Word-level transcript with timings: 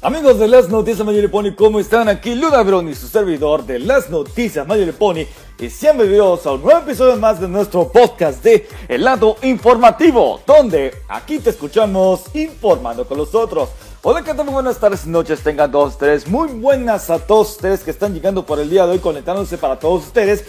Amigos 0.00 0.38
de 0.38 0.46
las 0.46 0.68
noticias 0.68 1.04
Mayor 1.04 1.28
Pony, 1.28 1.56
¿cómo 1.56 1.80
están? 1.80 2.08
Aquí 2.08 2.36
Luna 2.36 2.62
Brony, 2.62 2.94
su 2.94 3.08
servidor 3.08 3.66
de 3.66 3.80
las 3.80 4.08
noticias 4.10 4.64
Mayor 4.64 4.94
Pony. 4.94 5.26
Y 5.58 5.70
sean 5.70 5.96
bienvenidos 5.96 6.46
a 6.46 6.52
un 6.52 6.62
nuevo 6.62 6.78
episodio 6.78 7.16
más 7.16 7.40
de 7.40 7.48
nuestro 7.48 7.90
podcast 7.90 8.40
de 8.44 8.68
El 8.86 9.02
lado 9.02 9.36
informativo, 9.42 10.40
donde 10.46 10.94
aquí 11.08 11.40
te 11.40 11.50
escuchamos 11.50 12.32
informando 12.34 13.08
con 13.08 13.18
los 13.18 13.34
otros. 13.34 13.70
Hola, 14.02 14.22
¿qué 14.22 14.34
tal? 14.34 14.44
Muy 14.44 14.54
buenas 14.54 14.78
tardes 14.78 15.04
y 15.04 15.08
noches 15.08 15.40
tengan 15.40 15.72
todos 15.72 15.94
ustedes. 15.94 16.28
Muy 16.28 16.46
buenas 16.46 17.10
a 17.10 17.18
todos 17.18 17.50
ustedes 17.50 17.80
que 17.80 17.90
están 17.90 18.14
llegando 18.14 18.46
por 18.46 18.60
el 18.60 18.70
día 18.70 18.86
de 18.86 18.92
hoy, 18.92 18.98
conectándose 19.00 19.58
para 19.58 19.80
todos 19.80 20.06
ustedes. 20.06 20.44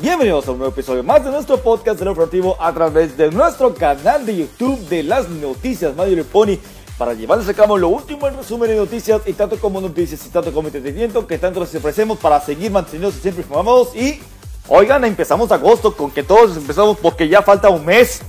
Bienvenidos 0.00 0.48
a 0.48 0.52
un 0.52 0.58
nuevo 0.60 0.72
episodio 0.72 1.02
más 1.02 1.22
de 1.22 1.30
nuestro 1.30 1.58
podcast 1.58 1.98
del 1.98 2.08
informativo 2.08 2.56
a 2.58 2.72
través 2.72 3.18
de 3.18 3.30
nuestro 3.30 3.74
canal 3.74 4.24
de 4.24 4.34
YouTube 4.34 4.78
de 4.88 5.02
las 5.02 5.28
noticias 5.28 5.94
Mayor 5.94 6.24
Pony 6.24 6.56
para 6.98 7.12
llevarles 7.14 7.48
a 7.48 7.54
cabo 7.54 7.76
lo 7.76 7.88
último 7.88 8.28
en 8.28 8.36
resumen 8.36 8.70
de 8.70 8.76
noticias 8.76 9.22
y 9.26 9.32
tanto 9.32 9.58
como 9.58 9.80
noticias 9.80 10.24
y 10.26 10.28
tanto 10.28 10.52
como 10.52 10.68
entretenimiento 10.68 11.26
que 11.26 11.38
tanto 11.38 11.60
les 11.60 11.74
ofrecemos 11.74 12.18
para 12.18 12.40
seguir 12.40 12.70
manteniéndose 12.70 13.20
siempre 13.20 13.42
informados. 13.42 13.94
Y 13.96 14.20
oigan 14.68 15.04
empezamos 15.04 15.50
agosto 15.50 15.96
con 15.96 16.10
que 16.10 16.22
todos 16.22 16.56
empezamos 16.56 16.96
porque 16.98 17.28
ya 17.28 17.42
falta 17.42 17.68
un 17.68 17.84
mes 17.84 18.20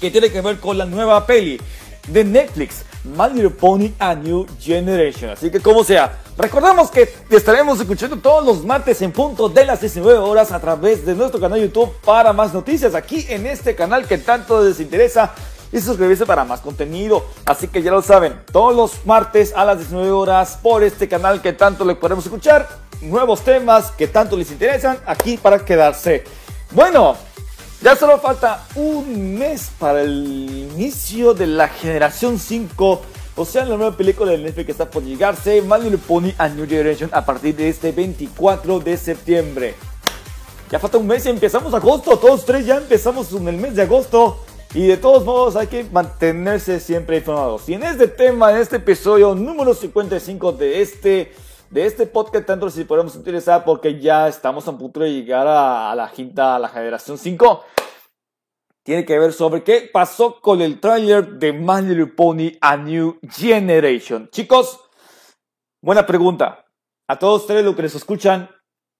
que 0.00 0.10
tiene 0.10 0.30
que 0.30 0.40
ver 0.40 0.58
con 0.60 0.76
la 0.76 0.84
nueva 0.84 1.26
peli 1.26 1.58
de 2.08 2.24
Netflix 2.24 2.84
My 3.04 3.28
Little 3.32 3.50
Pony 3.50 3.92
A 3.98 4.14
New 4.14 4.46
Generation. 4.60 5.30
Así 5.30 5.50
que 5.50 5.60
como 5.60 5.82
sea 5.82 6.20
recordamos 6.36 6.90
que 6.90 7.08
estaremos 7.30 7.80
escuchando 7.80 8.18
todos 8.18 8.44
los 8.44 8.64
martes 8.64 9.00
en 9.00 9.12
punto 9.12 9.48
de 9.48 9.64
las 9.64 9.80
19 9.80 10.18
horas 10.18 10.52
a 10.52 10.60
través 10.60 11.06
de 11.06 11.14
nuestro 11.14 11.40
canal 11.40 11.58
YouTube 11.58 11.92
para 12.04 12.34
más 12.34 12.52
noticias 12.52 12.94
aquí 12.94 13.24
en 13.30 13.46
este 13.46 13.74
canal 13.74 14.06
que 14.06 14.18
tanto 14.18 14.62
les 14.62 14.78
interesa 14.78 15.34
y 15.72 15.80
suscribirse 15.80 16.26
para 16.26 16.44
más 16.44 16.60
contenido. 16.60 17.24
Así 17.44 17.68
que 17.68 17.82
ya 17.82 17.90
lo 17.90 18.02
saben, 18.02 18.40
todos 18.52 18.74
los 18.74 19.06
martes 19.06 19.52
a 19.54 19.64
las 19.64 19.78
19 19.78 20.10
horas 20.10 20.58
por 20.62 20.82
este 20.82 21.08
canal 21.08 21.42
que 21.42 21.52
tanto 21.52 21.84
le 21.84 21.94
podemos 21.94 22.24
escuchar, 22.24 22.68
nuevos 23.00 23.42
temas 23.42 23.90
que 23.92 24.08
tanto 24.08 24.36
les 24.36 24.50
interesan 24.50 24.98
aquí 25.06 25.36
para 25.36 25.64
quedarse. 25.64 26.24
Bueno, 26.72 27.16
ya 27.80 27.94
solo 27.94 28.18
falta 28.18 28.66
un 28.74 29.38
mes 29.38 29.70
para 29.78 30.02
el 30.02 30.68
inicio 30.74 31.32
de 31.32 31.46
la 31.46 31.68
generación 31.68 32.38
5. 32.38 33.02
O 33.36 33.44
sea, 33.44 33.64
la 33.64 33.76
nueva 33.76 33.96
película 33.96 34.32
de 34.32 34.38
Netflix 34.38 34.66
que 34.66 34.72
está 34.72 34.90
por 34.90 35.04
llegarse, 35.04 35.62
My 35.62 35.80
Little 35.80 35.98
Pony 35.98 36.32
a 36.38 36.48
New 36.48 36.66
Generation, 36.66 37.08
a 37.12 37.24
partir 37.24 37.54
de 37.54 37.68
este 37.68 37.92
24 37.92 38.80
de 38.80 38.96
septiembre. 38.96 39.76
Ya 40.70 40.80
falta 40.80 40.98
un 40.98 41.06
mes 41.06 41.24
y 41.24 41.28
empezamos 41.28 41.72
agosto, 41.72 42.18
todos 42.18 42.44
tres 42.44 42.66
ya 42.66 42.76
empezamos 42.76 43.32
en 43.32 43.46
el 43.46 43.56
mes 43.56 43.76
de 43.76 43.82
agosto. 43.82 44.44
Y 44.74 44.86
de 44.86 44.98
todos 44.98 45.24
modos 45.24 45.56
hay 45.56 45.66
que 45.66 45.84
mantenerse 45.84 46.78
siempre 46.78 47.16
informados. 47.16 47.66
Y 47.68 47.74
en 47.74 47.84
este 47.84 48.06
tema, 48.06 48.50
en 48.50 48.58
este 48.58 48.76
episodio 48.76 49.34
número 49.34 49.72
55 49.72 50.52
de 50.52 50.82
este, 50.82 51.32
de 51.70 51.86
este 51.86 52.06
podcast, 52.06 52.44
tanto 52.44 52.68
si 52.68 52.84
podemos 52.84 53.16
utilizar 53.16 53.64
porque 53.64 53.98
ya 53.98 54.28
estamos 54.28 54.68
a 54.68 54.76
punto 54.76 55.00
de 55.00 55.10
llegar 55.10 55.46
a, 55.46 55.94
la 55.94 56.10
quinta, 56.10 56.56
a 56.56 56.58
la 56.58 56.68
generación 56.68 57.16
5. 57.16 57.64
Tiene 58.84 59.06
que 59.06 59.18
ver 59.18 59.32
sobre 59.32 59.64
qué 59.64 59.88
pasó 59.90 60.38
con 60.40 60.60
el 60.60 60.80
tráiler 60.80 61.38
de 61.38 61.54
My 61.54 61.80
Little 61.80 62.06
Pony 62.06 62.52
A 62.60 62.76
New 62.76 63.18
Generation. 63.30 64.28
Chicos, 64.30 64.80
buena 65.82 66.04
pregunta. 66.04 66.66
A 67.08 67.18
todos 67.18 67.42
ustedes 67.42 67.64
los 67.64 67.74
que 67.74 67.82
les 67.82 67.94
escuchan, 67.94 68.50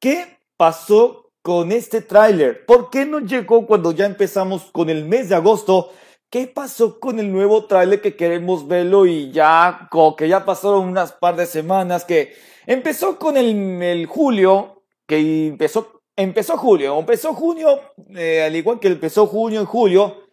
¿qué 0.00 0.38
pasó 0.56 1.27
con 1.48 1.72
este 1.72 2.02
tráiler? 2.02 2.66
¿Por 2.66 2.90
qué 2.90 3.06
no 3.06 3.20
llegó 3.20 3.66
cuando 3.66 3.92
ya 3.92 4.04
empezamos 4.04 4.64
con 4.70 4.90
el 4.90 5.06
mes 5.06 5.30
de 5.30 5.34
agosto? 5.34 5.90
¿Qué 6.28 6.46
pasó 6.46 7.00
con 7.00 7.18
el 7.18 7.32
nuevo 7.32 7.64
tráiler 7.64 8.02
que 8.02 8.16
queremos 8.16 8.68
verlo 8.68 9.06
y 9.06 9.32
ya, 9.32 9.88
como 9.90 10.14
que 10.14 10.28
ya 10.28 10.44
pasaron 10.44 10.86
unas 10.86 11.12
par 11.12 11.36
de 11.36 11.46
semanas 11.46 12.04
que 12.04 12.34
empezó 12.66 13.18
con 13.18 13.38
el, 13.38 14.04
julio, 14.04 14.82
que 15.06 15.46
empezó, 15.46 16.02
empezó 16.16 16.58
julio, 16.58 16.98
empezó 16.98 17.32
junio, 17.32 17.80
eh, 18.14 18.42
al 18.42 18.54
igual 18.54 18.78
que 18.78 18.88
empezó 18.88 19.26
junio 19.26 19.62
y 19.62 19.64
julio, 19.64 20.24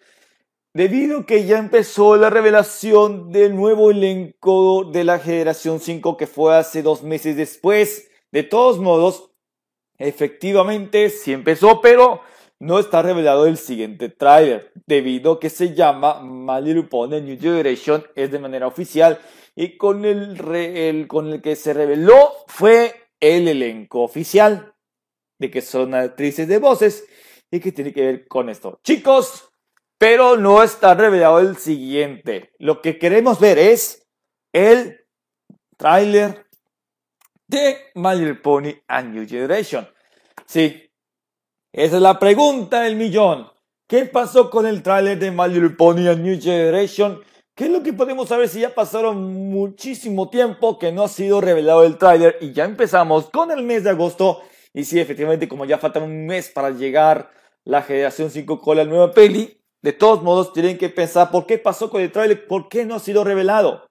debido 0.74 1.20
a 1.20 1.26
que 1.26 1.46
ya 1.46 1.59
empezó 1.59 2.18
la 2.18 2.30
revelación 2.30 3.32
del 3.32 3.56
nuevo 3.56 3.90
elenco 3.90 4.84
de 4.84 5.06
la 5.06 5.20
generación 5.20 5.80
5 5.80 6.18
que 6.18 6.28
fue 6.28 6.58
hace 6.58 6.82
dos 6.82 7.03
meses 7.03 7.38
después. 7.38 8.09
De 8.34 8.44
todos 8.44 8.80
modos, 8.80 9.32
Efectivamente, 9.98 11.10
sí 11.10 11.34
empezó, 11.34 11.82
pero 11.82 12.22
no 12.60 12.80
está 12.80 13.02
revelado 13.02 13.48
el 13.48 13.58
siguiente 13.58 14.10
tráiler, 14.10 14.72
debido 14.86 15.34
a 15.34 15.40
que 15.40 15.50
se 15.50 15.74
llama 15.74 16.22
My 16.22 16.62
Little 16.62 16.84
Pony 16.84 17.22
New 17.22 17.40
Generation, 17.40 18.06
es 18.16 18.32
de 18.32 18.40
manera 18.40 18.68
oficial, 18.68 19.20
y 19.56 19.78
con 19.78 20.06
el, 20.06 21.08
con 21.08 21.32
el 21.32 21.42
que 21.42 21.56
se 21.56 21.74
reveló 21.74 22.34
fue 22.48 23.10
el 23.20 23.48
elenco 23.48 24.02
oficial, 24.02 24.74
de 25.40 25.52
que 25.52 25.62
son 25.62 25.94
actrices 25.94 26.48
de 26.48 26.60
voces, 26.60 27.06
y 27.52 27.60
que 27.60 27.72
tiene 27.72 27.94
que 27.94 28.06
ver 28.06 28.28
con 28.28 28.50
esto. 28.50 28.80
Chicos, 28.84 29.50
pero 29.98 30.36
no 30.36 30.64
está 30.64 30.94
revelado 30.94 31.40
el 31.40 31.58
siguiente. 31.58 32.52
Lo 32.58 32.82
que 32.82 32.98
queremos 32.98 33.40
ver 33.40 33.58
es 33.58 34.08
el 34.54 35.06
tráiler 35.78 36.45
de 37.48 37.78
My 37.96 38.16
Little 38.16 38.36
Pony 38.36 38.74
a 38.88 39.02
New 39.02 39.28
Generation. 39.28 39.88
Sí, 40.46 40.90
esa 41.72 41.96
es 41.98 42.02
la 42.02 42.20
pregunta 42.20 42.82
del 42.82 42.96
millón. 42.96 43.48
¿Qué 43.88 44.06
pasó 44.06 44.50
con 44.50 44.66
el 44.66 44.82
tráiler 44.82 45.20
de 45.20 45.32
My 45.32 45.48
Little 45.48 45.72
Pony 45.72 46.08
a 46.08 46.16
New 46.16 46.40
Generation? 46.42 47.22
¿Qué 47.56 47.66
es 47.66 47.70
lo 47.70 47.84
que 47.84 47.94
podemos 47.94 48.30
saber 48.30 48.50
si 48.50 48.62
ya 48.62 48.74
pasaron 48.74 49.50
muchísimo 49.50 50.30
tiempo 50.30 50.80
que 50.80 50.92
no 50.92 51.04
ha 51.04 51.08
sido 51.08 51.40
revelado 51.40 51.84
el 51.84 51.98
tráiler 51.98 52.38
y 52.42 52.52
ya 52.52 52.66
empezamos 52.66 53.30
con 53.30 53.52
el 53.52 53.64
mes 53.64 53.84
de 53.84 53.92
agosto? 53.92 54.42
Y 54.74 54.84
sí, 54.84 55.00
efectivamente, 55.00 55.48
como 55.48 55.66
ya 55.66 55.78
falta 55.78 56.00
un 56.00 56.26
mes 56.26 56.50
para 56.50 56.72
llegar 56.72 57.30
la 57.64 57.82
generación 57.82 58.30
5 58.30 58.60
con 58.60 58.78
la 58.78 58.84
nueva 58.84 59.14
peli, 59.14 59.62
de 59.82 59.94
todos 59.94 60.22
modos 60.22 60.52
tienen 60.52 60.78
que 60.78 60.90
pensar 60.90 61.32
por 61.32 61.46
qué 61.46 61.58
pasó 61.58 61.90
con 61.90 62.02
el 62.02 62.12
tráiler, 62.12 62.48
por 62.48 62.68
qué 62.68 62.86
no 62.86 62.96
ha 62.96 63.00
sido 63.00 63.24
revelado. 63.24 63.86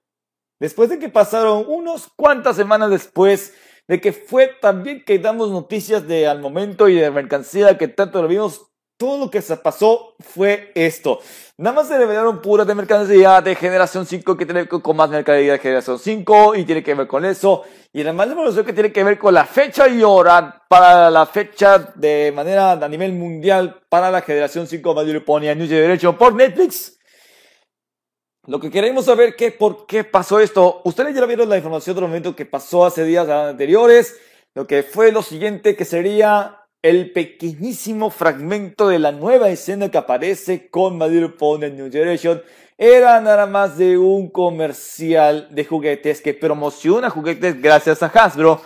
Después 0.65 0.89
de 0.89 0.99
que 0.99 1.11
pasaron 1.11 1.67
unos 1.69 2.09
cuantas 2.17 2.57
semanas 2.57 2.89
después 2.89 3.53
de 3.87 4.01
que 4.01 4.15
fue 4.15 4.51
también 4.63 5.05
que 5.05 5.19
damos 5.19 5.51
noticias 5.51 6.09
de 6.09 6.27
al 6.27 6.41
momento 6.41 6.89
y 6.89 6.95
de 6.95 7.11
mercancía 7.11 7.77
que 7.77 7.87
tanto 7.87 8.23
lo 8.23 8.29
vimos, 8.29 8.63
todo 8.97 9.19
lo 9.19 9.31
que 9.31 9.43
se 9.43 9.59
pasó 9.59 10.15
fue 10.21 10.73
esto. 10.75 11.21
Nada 11.59 11.77
más 11.77 11.89
se 11.89 11.99
revelaron 11.99 12.41
puras 12.41 12.67
de 12.67 12.75
mercancía 12.75 13.43
de 13.43 13.55
generación 13.57 14.07
5 14.07 14.39
que 14.39 14.47
tiene 14.47 14.67
que 14.67 14.77
ver 14.77 14.83
con 14.83 14.97
más 14.97 15.11
mercancía 15.11 15.53
de 15.53 15.59
generación 15.59 15.99
5 15.99 16.55
y 16.55 16.65
tiene 16.65 16.83
que 16.83 16.95
ver 16.95 17.09
con 17.09 17.27
eso. 17.27 17.65
Y 17.93 18.01
además 18.01 18.57
de 18.57 18.65
que 18.65 18.73
tiene 18.73 18.91
que 18.91 19.05
ver 19.05 19.19
con 19.19 19.35
la 19.35 19.45
fecha 19.45 19.87
y 19.87 20.03
hora 20.03 20.65
para 20.67 21.11
la 21.11 21.27
fecha 21.27 21.93
de 21.95 22.33
manera 22.35 22.73
a 22.73 22.89
nivel 22.89 23.13
mundial 23.13 23.83
para 23.91 24.11
la 24.11 24.23
generación 24.23 24.67
5 24.67 24.95
Mayor 24.95 25.27
Pony 25.27 25.55
New 25.55 25.69
Generation 25.69 26.17
por 26.17 26.35
Netflix. 26.35 26.97
Lo 28.47 28.61
que 28.61 28.71
queremos 28.71 29.07
saber 29.07 29.35
es 29.39 29.53
por 29.55 29.87
qué 29.87 30.05
pasó 30.05 30.39
esto. 30.39 30.83
Ustedes 30.85 31.15
ya 31.15 31.25
vieron 31.25 31.49
la 31.49 31.57
información 31.57 31.97
del 31.97 32.05
momento 32.05 32.37
que 32.37 32.45
pasó 32.45 32.85
hace 32.85 33.03
días 33.05 33.27
anteriores. 33.27 34.21
Lo 34.55 34.67
que 34.67 34.83
fue 34.83 35.13
lo 35.13 35.23
siguiente 35.23 35.75
que 35.75 35.87
sería 35.87 36.61
el 36.83 37.11
pequeñísimo 37.13 38.11
fragmento 38.11 38.89
de 38.89 38.99
la 38.99 39.13
nueva 39.13 39.49
escena 39.49 39.91
que 39.91 39.97
aparece 39.97 40.69
con 40.69 40.99
Little 40.99 41.31
Pony 41.31 41.71
New 41.71 41.91
Generation. 41.91 42.43
Era 42.77 43.19
nada 43.23 43.47
más 43.47 43.79
de 43.79 43.97
un 43.97 44.29
comercial 44.29 45.49
de 45.51 45.65
juguetes 45.65 46.21
que 46.21 46.35
promociona 46.35 47.09
juguetes 47.09 47.63
gracias 47.63 48.03
a 48.03 48.09
Hasbro. 48.09 48.61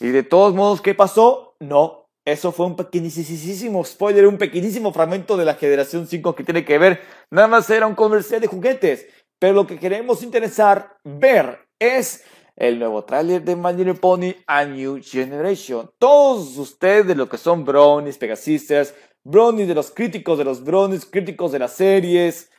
Y 0.00 0.08
de 0.08 0.22
todos 0.22 0.54
modos, 0.54 0.80
¿qué 0.80 0.94
pasó? 0.94 1.54
No 1.60 2.01
eso 2.24 2.52
fue 2.52 2.66
un 2.66 2.76
pequeñísimo 2.76 3.84
spoiler, 3.84 4.26
un 4.26 4.38
pequeñísimo 4.38 4.92
fragmento 4.92 5.36
de 5.36 5.44
la 5.44 5.54
generación 5.54 6.06
5 6.06 6.34
que 6.34 6.44
tiene 6.44 6.64
que 6.64 6.78
ver, 6.78 7.00
nada 7.30 7.48
más 7.48 7.68
era 7.70 7.86
un 7.86 7.94
comercial 7.94 8.40
de 8.40 8.46
juguetes. 8.46 9.06
Pero 9.38 9.54
lo 9.54 9.66
que 9.66 9.78
queremos 9.78 10.22
interesar 10.22 10.98
ver 11.02 11.66
es 11.80 12.24
el 12.54 12.78
nuevo 12.78 13.04
tráiler 13.04 13.42
de 13.42 13.56
My 13.56 13.72
Little 13.72 13.94
Pony 13.94 14.34
A 14.46 14.64
New 14.64 15.00
Generation. 15.02 15.90
Todos 15.98 16.56
ustedes 16.58 17.08
de 17.08 17.16
lo 17.16 17.28
que 17.28 17.38
son 17.38 17.64
brownies, 17.64 18.18
Pegasisters, 18.18 18.94
brownies 19.24 19.66
de 19.66 19.74
los 19.74 19.90
críticos 19.90 20.38
de 20.38 20.44
los 20.44 20.62
brownies, 20.62 21.06
críticos 21.06 21.50
de 21.50 21.58
las 21.58 21.72
series. 21.72 22.50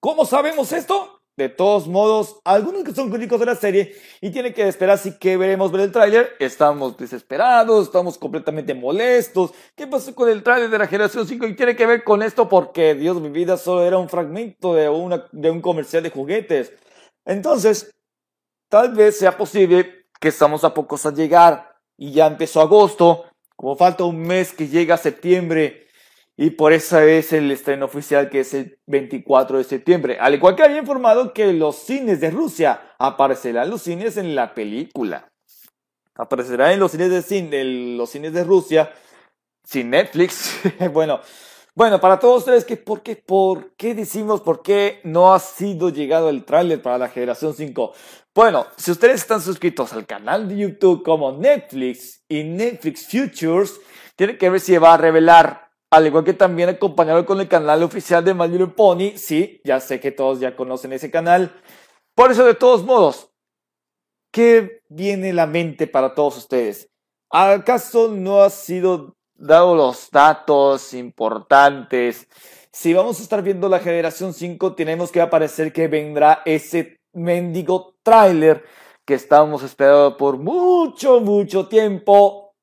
¿Cómo 0.00 0.24
sabemos 0.24 0.72
esto? 0.72 1.15
De 1.36 1.50
todos 1.50 1.86
modos, 1.86 2.40
algunos 2.44 2.82
que 2.82 2.94
son 2.94 3.10
críticos 3.10 3.38
de 3.38 3.46
la 3.46 3.54
serie 3.54 3.94
y 4.22 4.30
tienen 4.30 4.54
que 4.54 4.66
esperar 4.66 4.96
si 4.96 5.18
que 5.18 5.36
veremos 5.36 5.70
ver 5.70 5.82
el 5.82 5.92
tráiler, 5.92 6.34
estamos 6.38 6.96
desesperados, 6.96 7.86
estamos 7.86 8.16
completamente 8.16 8.72
molestos. 8.74 9.52
¿Qué 9.74 9.86
pasó 9.86 10.14
con 10.14 10.30
el 10.30 10.42
tráiler 10.42 10.70
de 10.70 10.78
la 10.78 10.86
generación 10.86 11.26
5? 11.26 11.46
Y 11.46 11.56
tiene 11.56 11.76
que 11.76 11.84
ver 11.84 12.04
con 12.04 12.22
esto 12.22 12.48
porque, 12.48 12.94
Dios 12.94 13.20
mi 13.20 13.28
vida, 13.28 13.58
solo 13.58 13.84
era 13.84 13.98
un 13.98 14.08
fragmento 14.08 14.74
de, 14.74 14.88
una, 14.88 15.26
de 15.30 15.50
un 15.50 15.60
comercial 15.60 16.02
de 16.02 16.10
juguetes. 16.10 16.72
Entonces, 17.26 17.94
tal 18.70 18.94
vez 18.94 19.18
sea 19.18 19.36
posible 19.36 20.06
que 20.18 20.28
estamos 20.28 20.64
a 20.64 20.72
pocos 20.72 21.04
a 21.04 21.12
llegar 21.12 21.76
y 21.98 22.12
ya 22.12 22.26
empezó 22.26 22.62
agosto, 22.62 23.26
como 23.56 23.76
falta 23.76 24.04
un 24.04 24.22
mes 24.22 24.54
que 24.54 24.68
llega 24.68 24.96
septiembre 24.96 25.85
y 26.36 26.50
por 26.50 26.72
eso 26.72 27.00
es 27.00 27.32
el 27.32 27.50
estreno 27.50 27.86
oficial 27.86 28.28
que 28.28 28.40
es 28.40 28.52
el 28.52 28.78
24 28.86 29.58
de 29.58 29.64
septiembre. 29.64 30.18
Al 30.20 30.34
igual 30.34 30.54
que 30.54 30.62
había 30.62 30.78
informado 30.78 31.32
que 31.32 31.52
los 31.52 31.76
cines 31.76 32.20
de 32.20 32.30
Rusia 32.30 32.94
aparecerán 32.98 33.70
los 33.70 33.82
cines 33.82 34.18
en 34.18 34.34
la 34.34 34.54
película. 34.54 35.32
Aparecerán 36.14 36.72
en 36.72 36.80
los 36.80 36.92
cines 36.92 37.10
de, 37.10 37.22
cine, 37.22 37.64
los 37.96 38.10
cines 38.10 38.34
de 38.34 38.44
Rusia 38.44 38.92
sin 39.64 39.90
Netflix. 39.90 40.60
bueno, 40.92 41.20
bueno, 41.74 42.00
para 42.00 42.18
todos 42.18 42.38
ustedes, 42.38 42.64
¿qué, 42.64 42.76
por, 42.76 43.02
qué, 43.02 43.16
¿por 43.16 43.74
qué 43.76 43.94
decimos 43.94 44.42
por 44.42 44.62
qué 44.62 45.00
no 45.04 45.32
ha 45.34 45.38
sido 45.38 45.88
llegado 45.88 46.28
el 46.28 46.44
tráiler 46.44 46.82
para 46.82 46.98
la 46.98 47.08
generación 47.08 47.54
5? 47.54 47.92
Bueno, 48.34 48.66
si 48.76 48.90
ustedes 48.90 49.22
están 49.22 49.40
suscritos 49.40 49.94
al 49.94 50.04
canal 50.04 50.48
de 50.48 50.58
YouTube 50.58 51.02
como 51.02 51.32
Netflix 51.32 52.22
y 52.28 52.44
Netflix 52.44 53.06
Futures, 53.06 53.80
tienen 54.16 54.36
que 54.36 54.50
ver 54.50 54.60
si 54.60 54.76
va 54.76 54.94
a 54.94 54.98
revelar 54.98 55.65
al 55.90 56.06
igual 56.06 56.24
que 56.24 56.34
también 56.34 56.68
acompañado 56.68 57.24
con 57.24 57.40
el 57.40 57.48
canal 57.48 57.82
oficial 57.82 58.24
de 58.24 58.34
My 58.34 58.48
Little 58.48 58.68
Pony. 58.68 59.12
Sí, 59.16 59.60
ya 59.64 59.80
sé 59.80 60.00
que 60.00 60.12
todos 60.12 60.40
ya 60.40 60.56
conocen 60.56 60.92
ese 60.92 61.10
canal. 61.10 61.52
Por 62.14 62.30
eso, 62.32 62.44
de 62.44 62.54
todos 62.54 62.84
modos, 62.84 63.30
¿qué 64.32 64.82
viene 64.88 65.32
la 65.32 65.46
mente 65.46 65.86
para 65.86 66.14
todos 66.14 66.36
ustedes? 66.38 66.88
¿Acaso 67.30 68.08
no 68.08 68.42
ha 68.42 68.50
sido 68.50 69.16
dado 69.34 69.74
los 69.74 70.10
datos 70.10 70.94
importantes? 70.94 72.28
Si 72.72 72.92
vamos 72.92 73.18
a 73.20 73.22
estar 73.22 73.42
viendo 73.42 73.68
la 73.68 73.80
generación 73.80 74.34
5, 74.34 74.74
tenemos 74.74 75.10
que 75.10 75.20
aparecer 75.20 75.72
que 75.72 75.88
vendrá 75.88 76.42
ese 76.44 77.00
mendigo 77.12 77.94
tráiler 78.02 78.64
que 79.04 79.14
estábamos 79.14 79.62
esperando 79.62 80.16
por 80.16 80.36
mucho, 80.36 81.20
mucho 81.20 81.68
tiempo. 81.68 82.54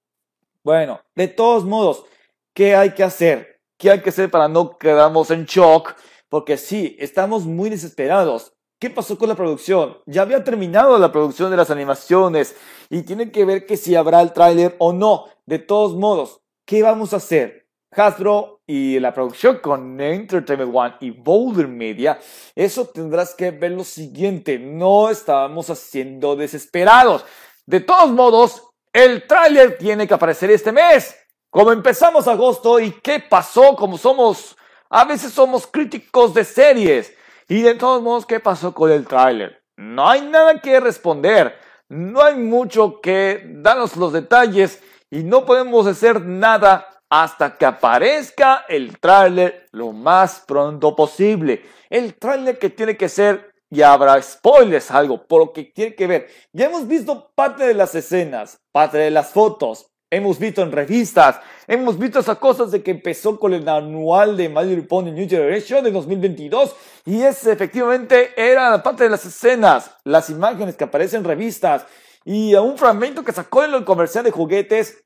Bueno, 0.64 1.02
de 1.16 1.28
todos 1.30 1.66
modos, 1.66 2.06
¿Qué 2.54 2.76
hay 2.76 2.92
que 2.92 3.04
hacer? 3.04 3.60
¿Qué 3.80 3.90
hay 3.90 4.02
que 4.02 4.10
hacer 4.10 4.30
para 4.30 4.48
no 4.48 4.78
quedarnos 4.78 5.32
en 5.32 5.46
shock? 5.46 5.96
Porque 6.30 6.58
sí, 6.58 6.96
estamos 7.00 7.46
muy 7.46 7.72
desesperados. 7.72 8.54
¿Qué 8.80 8.92
pasó 8.92 9.18
con 9.18 9.30
la 9.30 9.36
producción? 9.36 9.98
Ya 10.06 10.22
había 10.22 10.44
terminado 10.44 11.00
la 11.00 11.12
producción 11.12 11.50
de 11.50 11.58
las 11.58 11.72
animaciones 11.72 12.56
y 12.92 13.02
tiene 13.02 13.32
que 13.32 13.46
ver 13.46 13.66
que 13.66 13.76
si 13.76 13.96
habrá 13.96 14.22
el 14.22 14.34
tráiler 14.34 14.76
o 14.78 14.94
no. 14.94 15.26
De 15.48 15.58
todos 15.58 15.96
modos, 15.96 16.42
¿qué 16.66 16.84
vamos 16.84 17.14
a 17.14 17.18
hacer? 17.18 17.68
Hasbro 17.90 18.62
y 18.68 19.00
la 19.00 19.16
producción 19.16 19.58
con 19.58 20.00
Entertainment 20.00 20.76
One 20.76 20.96
y 21.00 21.10
Boulder 21.10 21.68
Media, 21.68 22.20
eso 22.56 22.86
tendrás 22.86 23.34
que 23.36 23.52
ver 23.52 23.72
lo 23.72 23.84
siguiente, 23.84 24.58
no 24.60 25.10
estábamos 25.10 25.70
haciendo 25.70 26.36
desesperados. 26.36 27.26
De 27.66 27.80
todos 27.80 28.12
modos, 28.12 28.64
el 28.92 29.26
tráiler 29.28 29.78
tiene 29.78 30.08
que 30.08 30.14
aparecer 30.14 30.52
este 30.52 30.72
mes. 30.72 31.16
Como 31.54 31.72
empezamos 31.72 32.28
agosto 32.28 32.80
y 32.80 32.90
qué 32.90 33.20
pasó, 33.20 33.76
como 33.76 34.00
somos, 34.00 34.58
a 34.90 35.06
veces 35.06 35.32
somos 35.34 35.68
críticos 35.68 36.34
de 36.34 36.46
series. 36.46 37.14
Y 37.48 37.62
de 37.62 37.76
todos 37.76 38.02
modos, 38.02 38.26
¿qué 38.26 38.40
pasó 38.40 38.74
con 38.74 38.90
el 38.90 39.06
tráiler? 39.06 39.64
No 39.78 40.10
hay 40.10 40.22
nada 40.24 40.60
que 40.60 40.80
responder, 40.80 41.56
no 41.90 42.24
hay 42.24 42.38
mucho 42.38 43.00
que 43.02 43.44
darnos 43.46 43.96
los 43.98 44.14
detalles 44.14 44.82
y 45.12 45.24
no 45.24 45.46
podemos 45.46 45.86
hacer 45.86 46.26
nada 46.26 46.88
hasta 47.08 47.56
que 47.56 47.68
aparezca 47.68 48.66
el 48.68 48.98
tráiler 48.98 49.68
lo 49.74 49.92
más 49.92 50.44
pronto 50.48 50.96
posible. 50.96 51.64
El 51.88 52.16
tráiler 52.16 52.58
que 52.58 52.72
tiene 52.72 52.98
que 52.98 53.10
ser, 53.10 53.54
y 53.70 53.84
habrá 53.84 54.20
spoilers 54.20 54.90
algo, 54.90 55.28
por 55.28 55.42
lo 55.42 55.54
que 55.54 55.66
tiene 55.66 55.94
que 55.94 56.08
ver. 56.08 56.30
Ya 56.52 56.66
hemos 56.66 56.88
visto 56.88 57.32
parte 57.36 57.64
de 57.64 57.76
las 57.76 57.94
escenas, 57.94 58.58
parte 58.72 58.98
de 58.98 59.12
las 59.12 59.30
fotos, 59.30 59.93
Hemos 60.14 60.38
visto 60.38 60.62
en 60.62 60.72
revistas, 60.72 61.40
hemos 61.66 61.98
visto 61.98 62.20
esas 62.20 62.38
cosas 62.38 62.70
de 62.70 62.84
que 62.84 62.92
empezó 62.92 63.40
con 63.40 63.52
el 63.52 63.68
anual 63.68 64.38
de 64.38 64.48
My 64.48 64.64
Little 64.64 64.84
Pony 64.84 65.12
New 65.12 65.28
Generation 65.28 65.84
de 65.84 65.90
2022 65.90 66.76
y 67.06 67.24
ese 67.24 67.52
efectivamente 67.52 68.30
era 68.38 68.84
parte 68.84 69.06
de 69.06 69.10
las 69.10 69.26
escenas, 69.26 69.90
las 70.04 70.30
imágenes 70.30 70.76
que 70.76 70.84
aparecen 70.84 71.22
en 71.22 71.26
revistas 71.26 71.88
y 72.26 72.54
un 72.54 72.78
fragmento 72.78 73.24
que 73.24 73.32
sacó 73.32 73.64
en 73.64 73.74
el 73.74 73.86
comercial 73.86 74.24
de 74.24 74.30
juguetes 74.30 75.04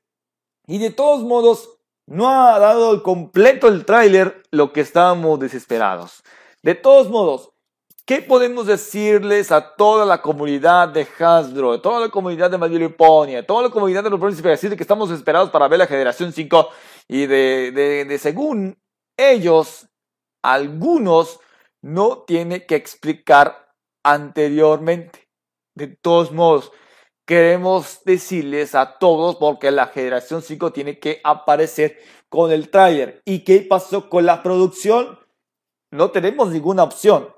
y 0.66 0.76
de 0.76 0.90
todos 0.90 1.22
modos 1.22 1.78
no 2.06 2.28
ha 2.28 2.58
dado 2.58 2.92
el 2.92 3.00
completo 3.00 3.68
el 3.68 3.86
tráiler 3.86 4.42
lo 4.50 4.74
que 4.74 4.82
estábamos 4.82 5.40
desesperados. 5.40 6.22
De 6.62 6.74
todos 6.74 7.08
modos, 7.08 7.54
¿Qué 8.08 8.22
podemos 8.22 8.66
decirles 8.66 9.52
a 9.52 9.74
toda 9.76 10.06
la 10.06 10.22
comunidad 10.22 10.88
de 10.88 11.06
Hasbro, 11.18 11.74
a 11.74 11.82
toda 11.82 12.00
la 12.00 12.08
comunidad 12.08 12.50
de 12.50 12.56
My 12.56 12.66
Little 12.66 12.88
Pony, 12.88 13.36
a 13.36 13.46
toda 13.46 13.64
la 13.64 13.68
comunidad 13.68 14.02
de 14.02 14.08
los 14.08 14.18
príncipes? 14.18 14.62
Decir 14.62 14.74
que 14.78 14.82
estamos 14.82 15.10
esperados 15.10 15.50
para 15.50 15.68
ver 15.68 15.78
la 15.78 15.86
generación 15.86 16.32
5 16.32 16.70
y 17.06 17.26
de, 17.26 17.70
de, 17.70 18.06
de 18.06 18.18
según 18.18 18.78
ellos, 19.14 19.90
algunos 20.42 21.38
no 21.82 22.22
tiene 22.22 22.64
que 22.64 22.76
explicar 22.76 23.74
anteriormente. 24.02 25.28
De 25.74 25.88
todos 25.88 26.32
modos, 26.32 26.72
queremos 27.26 28.00
decirles 28.06 28.74
a 28.74 28.96
todos 28.96 29.36
porque 29.36 29.70
la 29.70 29.88
generación 29.88 30.40
5 30.40 30.72
tiene 30.72 30.98
que 30.98 31.20
aparecer 31.24 31.98
con 32.30 32.52
el 32.52 32.70
tráiler. 32.70 33.20
¿Y 33.26 33.44
qué 33.44 33.58
pasó 33.60 34.08
con 34.08 34.24
la 34.24 34.42
producción? 34.42 35.18
No 35.90 36.10
tenemos 36.10 36.48
ninguna 36.48 36.84
opción 36.84 37.36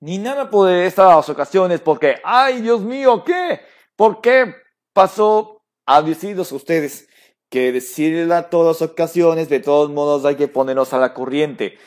ni 0.00 0.18
nada 0.18 0.50
por 0.50 0.70
estas 0.70 1.28
ocasiones, 1.28 1.80
porque, 1.80 2.16
ay 2.24 2.62
Dios 2.62 2.80
mío, 2.80 3.22
¿qué? 3.24 3.60
¿Por 3.96 4.20
qué 4.20 4.54
pasó 4.92 5.62
a 5.86 6.02
deciros 6.02 6.52
ustedes 6.52 7.08
que 7.50 7.72
decirle 7.72 8.32
a 8.34 8.48
todas 8.48 8.80
ocasiones, 8.80 9.48
de 9.48 9.60
todos 9.60 9.90
modos 9.90 10.24
hay 10.24 10.36
que 10.36 10.48
ponernos 10.48 10.92
a 10.92 10.98
la 10.98 11.12
corriente? 11.12 11.78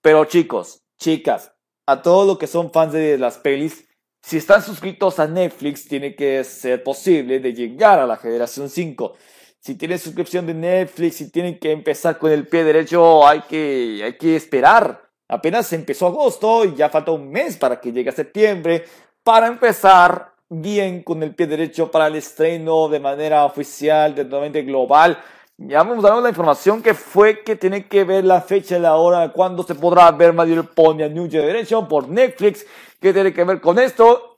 Pero 0.00 0.24
chicos, 0.24 0.82
chicas, 0.98 1.52
a 1.86 2.02
todos 2.02 2.26
los 2.26 2.38
que 2.38 2.46
son 2.46 2.72
fans 2.72 2.92
de 2.92 3.18
las 3.18 3.38
pelis, 3.38 3.86
si 4.22 4.38
están 4.38 4.62
suscritos 4.62 5.18
a 5.18 5.26
Netflix, 5.26 5.86
tiene 5.86 6.14
que 6.14 6.42
ser 6.44 6.82
posible 6.82 7.40
de 7.40 7.52
llegar 7.52 7.98
a 7.98 8.06
la 8.06 8.16
generación 8.16 8.68
5. 8.68 9.14
Si 9.60 9.74
tienen 9.74 9.98
suscripción 9.98 10.46
de 10.46 10.54
Netflix 10.54 11.20
y 11.20 11.30
tienen 11.30 11.58
que 11.58 11.72
empezar 11.72 12.18
con 12.18 12.30
el 12.30 12.46
pie 12.46 12.64
derecho, 12.64 13.26
hay 13.26 13.42
que, 13.42 14.02
hay 14.04 14.16
que 14.16 14.36
esperar 14.36 15.07
Apenas 15.28 15.72
empezó 15.72 16.06
agosto 16.06 16.64
y 16.64 16.74
ya 16.74 16.88
falta 16.88 17.12
un 17.12 17.30
mes 17.30 17.56
para 17.56 17.80
que 17.80 17.92
llegue 17.92 18.10
a 18.10 18.12
septiembre 18.12 18.84
para 19.22 19.46
empezar 19.46 20.32
bien 20.48 21.02
con 21.02 21.22
el 21.22 21.34
pie 21.34 21.46
derecho 21.46 21.90
para 21.90 22.06
el 22.06 22.16
estreno 22.16 22.88
de 22.88 22.98
manera 22.98 23.44
oficial, 23.44 24.14
totalmente 24.14 24.62
global. 24.62 25.18
Ya 25.58 25.82
vamos 25.82 26.04
a 26.04 26.10
dar 26.10 26.22
la 26.22 26.30
información 26.30 26.82
que 26.82 26.94
fue 26.94 27.42
que 27.42 27.56
tiene 27.56 27.86
que 27.88 28.04
ver 28.04 28.24
la 28.24 28.40
fecha 28.40 28.78
y 28.78 28.80
la 28.80 28.96
hora 28.96 29.32
cuando 29.32 29.62
se 29.64 29.74
podrá 29.74 30.10
ver 30.12 30.34
Little 30.34 30.62
Pony 30.62 31.08
New 31.10 31.28
Generation 31.30 31.86
por 31.86 32.08
Netflix, 32.08 32.64
que 33.00 33.12
tiene 33.12 33.34
que 33.34 33.44
ver 33.44 33.60
con 33.60 33.78
esto 33.78 34.36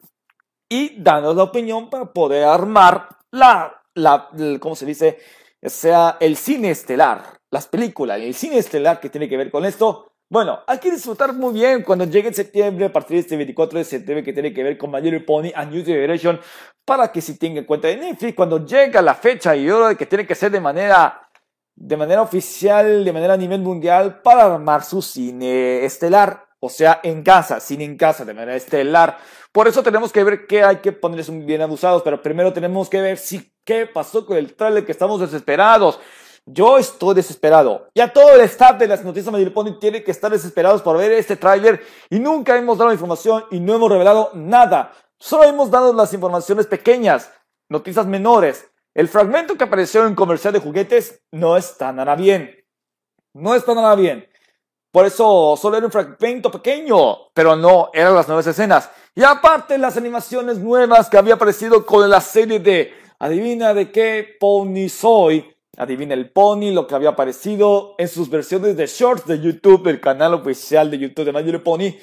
y 0.68 1.00
dando 1.00 1.34
la 1.34 1.44
opinión 1.44 1.88
para 1.88 2.06
poder 2.06 2.44
armar 2.44 3.08
la, 3.30 3.82
la, 3.94 4.28
¿cómo 4.58 4.74
se 4.74 4.86
dice? 4.86 5.18
sea, 5.62 6.16
el 6.20 6.36
cine 6.36 6.70
estelar, 6.70 7.22
las 7.50 7.68
películas, 7.68 8.20
el 8.20 8.34
cine 8.34 8.58
estelar 8.58 8.98
que 8.98 9.10
tiene 9.10 9.28
que 9.28 9.36
ver 9.36 9.50
con 9.50 9.66
esto 9.66 10.09
bueno, 10.30 10.60
hay 10.68 10.78
que 10.78 10.92
disfrutar 10.92 11.34
muy 11.34 11.52
bien 11.52 11.82
cuando 11.82 12.04
llegue 12.04 12.28
en 12.28 12.34
septiembre, 12.34 12.84
a 12.86 12.92
partir 12.92 13.16
de 13.16 13.22
este 13.22 13.36
24 13.36 13.80
de 13.80 13.84
septiembre, 13.84 14.22
que 14.22 14.32
tiene 14.32 14.54
que 14.54 14.62
ver 14.62 14.78
con 14.78 14.88
My 14.92 15.00
Little 15.00 15.20
Pony 15.22 15.50
a 15.52 15.64
New 15.64 15.84
Generation, 15.84 16.40
para 16.84 17.10
que 17.10 17.20
si 17.20 17.36
tenga 17.36 17.58
en 17.58 17.64
cuenta 17.64 17.88
de 17.88 17.96
Netflix, 17.96 18.36
cuando 18.36 18.64
llega 18.64 19.02
la 19.02 19.16
fecha 19.16 19.56
y 19.56 19.68
hora 19.68 19.96
que 19.96 20.06
tiene 20.06 20.28
que 20.28 20.36
ser 20.36 20.52
de 20.52 20.60
manera, 20.60 21.28
de 21.74 21.96
manera 21.96 22.22
oficial, 22.22 23.04
de 23.04 23.12
manera 23.12 23.34
a 23.34 23.36
nivel 23.36 23.60
mundial, 23.60 24.22
para 24.22 24.44
armar 24.44 24.84
su 24.84 25.02
cine 25.02 25.84
estelar, 25.84 26.46
o 26.60 26.68
sea, 26.68 27.00
en 27.02 27.24
casa, 27.24 27.58
cine 27.58 27.82
en 27.82 27.96
casa, 27.96 28.24
de 28.24 28.32
manera 28.32 28.54
estelar. 28.54 29.18
Por 29.50 29.66
eso 29.66 29.82
tenemos 29.82 30.12
que 30.12 30.22
ver 30.22 30.46
qué 30.46 30.62
hay 30.62 30.76
que 30.76 30.92
ponerles 30.92 31.28
bien 31.44 31.62
abusados, 31.62 32.02
pero 32.04 32.22
primero 32.22 32.52
tenemos 32.52 32.88
que 32.88 33.00
ver 33.00 33.18
si 33.18 33.52
qué 33.64 33.84
pasó 33.86 34.24
con 34.24 34.36
el 34.36 34.54
trailer 34.54 34.86
que 34.86 34.92
estamos 34.92 35.20
desesperados. 35.20 35.98
Yo 36.52 36.78
estoy 36.78 37.14
desesperado. 37.14 37.88
Ya 37.94 38.12
todo 38.12 38.34
el 38.34 38.40
staff 38.42 38.76
de 38.78 38.88
las 38.88 39.04
noticias 39.04 39.32
Pony 39.52 39.78
tiene 39.78 40.02
que 40.02 40.10
estar 40.10 40.30
desesperados 40.32 40.82
por 40.82 40.96
ver 40.96 41.12
este 41.12 41.36
tráiler 41.36 41.80
y 42.08 42.18
nunca 42.18 42.56
hemos 42.56 42.76
dado 42.76 42.92
información 42.92 43.44
y 43.52 43.60
no 43.60 43.74
hemos 43.74 43.90
revelado 43.90 44.30
nada. 44.34 44.92
Solo 45.18 45.44
hemos 45.44 45.70
dado 45.70 45.92
las 45.92 46.12
informaciones 46.12 46.66
pequeñas, 46.66 47.30
noticias 47.68 48.06
menores. 48.06 48.68
El 48.94 49.06
fragmento 49.06 49.56
que 49.56 49.64
apareció 49.64 50.04
en 50.06 50.16
comercial 50.16 50.52
de 50.52 50.58
juguetes 50.58 51.22
no 51.30 51.56
está 51.56 51.92
nada 51.92 52.16
bien. 52.16 52.56
No 53.32 53.54
está 53.54 53.74
nada 53.74 53.94
bien. 53.94 54.28
Por 54.90 55.06
eso 55.06 55.56
solo 55.56 55.76
era 55.76 55.86
un 55.86 55.92
fragmento 55.92 56.50
pequeño, 56.50 57.28
pero 57.32 57.54
no, 57.54 57.90
eran 57.94 58.14
las 58.14 58.26
nuevas 58.26 58.46
escenas. 58.48 58.90
Y 59.14 59.22
aparte 59.22 59.78
las 59.78 59.96
animaciones 59.96 60.58
nuevas 60.58 61.08
que 61.08 61.16
había 61.16 61.34
aparecido 61.34 61.86
con 61.86 62.10
la 62.10 62.20
serie 62.20 62.58
de 62.58 62.92
Adivina 63.20 63.72
de 63.72 63.92
qué 63.92 64.36
pony 64.40 64.88
soy. 64.88 65.54
Adivina 65.76 66.14
el 66.14 66.30
pony, 66.30 66.72
lo 66.72 66.86
que 66.86 66.94
había 66.94 67.10
aparecido 67.10 67.94
en 67.98 68.08
sus 68.08 68.28
versiones 68.28 68.76
de 68.76 68.86
shorts 68.86 69.26
de 69.26 69.40
YouTube, 69.40 69.86
el 69.86 70.00
canal 70.00 70.34
oficial 70.34 70.90
de 70.90 70.98
YouTube 70.98 71.24
de 71.24 71.32
My 71.32 71.58
Pony. 71.58 71.94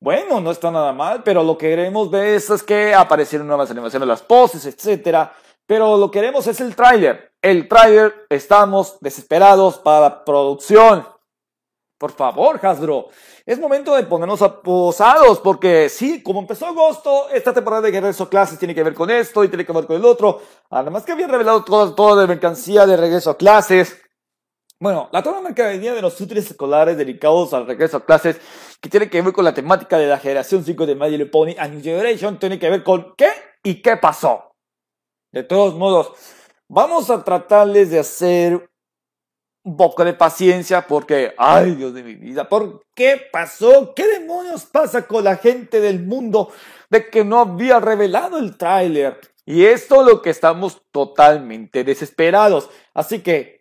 Bueno, 0.00 0.40
no 0.40 0.52
está 0.52 0.70
nada 0.70 0.92
mal, 0.92 1.24
pero 1.24 1.42
lo 1.42 1.58
que 1.58 1.70
queremos 1.70 2.10
ver 2.10 2.36
es, 2.36 2.62
que 2.62 2.94
aparecieron 2.94 3.48
nuevas 3.48 3.70
animaciones, 3.70 4.06
las 4.06 4.22
poses, 4.22 4.64
etc. 4.64 5.30
Pero 5.66 5.96
lo 5.96 6.10
que 6.10 6.20
queremos 6.20 6.46
es 6.46 6.60
el 6.60 6.76
tráiler. 6.76 7.32
El 7.42 7.68
tráiler, 7.68 8.26
estamos 8.30 8.98
desesperados 9.00 9.78
para 9.78 10.00
la 10.00 10.24
producción. 10.24 11.04
Por 11.98 12.12
favor, 12.12 12.64
Hasbro. 12.64 13.08
Es 13.44 13.58
momento 13.58 13.94
de 13.96 14.04
ponernos 14.04 14.40
aposados 14.40 15.40
porque 15.40 15.88
sí, 15.88 16.22
como 16.22 16.40
empezó 16.40 16.66
agosto, 16.66 17.28
esta 17.30 17.52
temporada 17.52 17.82
de 17.82 17.90
Regreso 17.90 18.24
a 18.24 18.30
Clases 18.30 18.58
tiene 18.58 18.74
que 18.74 18.84
ver 18.84 18.94
con 18.94 19.10
esto 19.10 19.42
y 19.42 19.48
tiene 19.48 19.66
que 19.66 19.72
ver 19.72 19.86
con 19.86 19.96
el 19.96 20.04
otro. 20.04 20.40
Además 20.70 21.04
que 21.04 21.10
habían 21.10 21.30
revelado 21.30 21.64
toda, 21.64 21.92
toda 21.96 22.22
la 22.22 22.28
mercancía 22.28 22.86
de 22.86 22.96
Regreso 22.96 23.30
a 23.30 23.36
Clases. 23.36 24.00
Bueno, 24.80 25.08
la 25.10 25.24
toda 25.24 25.40
mercancía 25.40 25.92
de 25.92 26.00
los 26.00 26.20
útiles 26.20 26.48
escolares 26.48 26.96
dedicados 26.96 27.52
al 27.52 27.66
regreso 27.66 27.96
a 27.96 28.04
clases, 28.04 28.40
que 28.80 28.88
tiene 28.88 29.10
que 29.10 29.20
ver 29.20 29.32
con 29.32 29.44
la 29.44 29.52
temática 29.52 29.98
de 29.98 30.06
la 30.06 30.18
generación 30.18 30.62
5 30.64 30.86
de 30.86 30.94
My 30.94 31.10
Little 31.10 31.26
Pony 31.26 31.56
a 31.58 31.66
New 31.66 31.82
Generation, 31.82 32.38
tiene 32.38 32.60
que 32.60 32.70
ver 32.70 32.84
con 32.84 33.12
qué 33.16 33.28
y 33.64 33.82
qué 33.82 33.96
pasó. 33.96 34.54
De 35.32 35.42
todos 35.42 35.74
modos, 35.74 36.12
vamos 36.68 37.10
a 37.10 37.24
tratarles 37.24 37.90
de 37.90 37.98
hacer 37.98 38.70
un 39.68 39.76
poco 39.76 40.02
de 40.02 40.14
paciencia 40.14 40.86
porque, 40.86 41.34
ay 41.36 41.74
Dios 41.74 41.92
de 41.92 42.02
mi 42.02 42.14
vida, 42.14 42.48
¿por 42.48 42.86
qué 42.94 43.20
pasó? 43.30 43.92
¿Qué 43.94 44.06
demonios 44.06 44.64
pasa 44.64 45.06
con 45.06 45.24
la 45.24 45.36
gente 45.36 45.80
del 45.80 46.02
mundo 46.04 46.50
de 46.88 47.10
que 47.10 47.22
no 47.22 47.38
había 47.38 47.78
revelado 47.78 48.38
el 48.38 48.56
tráiler? 48.56 49.20
Y 49.44 49.66
esto 49.66 50.02
lo 50.02 50.22
que 50.22 50.30
estamos 50.30 50.80
totalmente 50.90 51.84
desesperados. 51.84 52.70
Así 52.94 53.20
que 53.20 53.57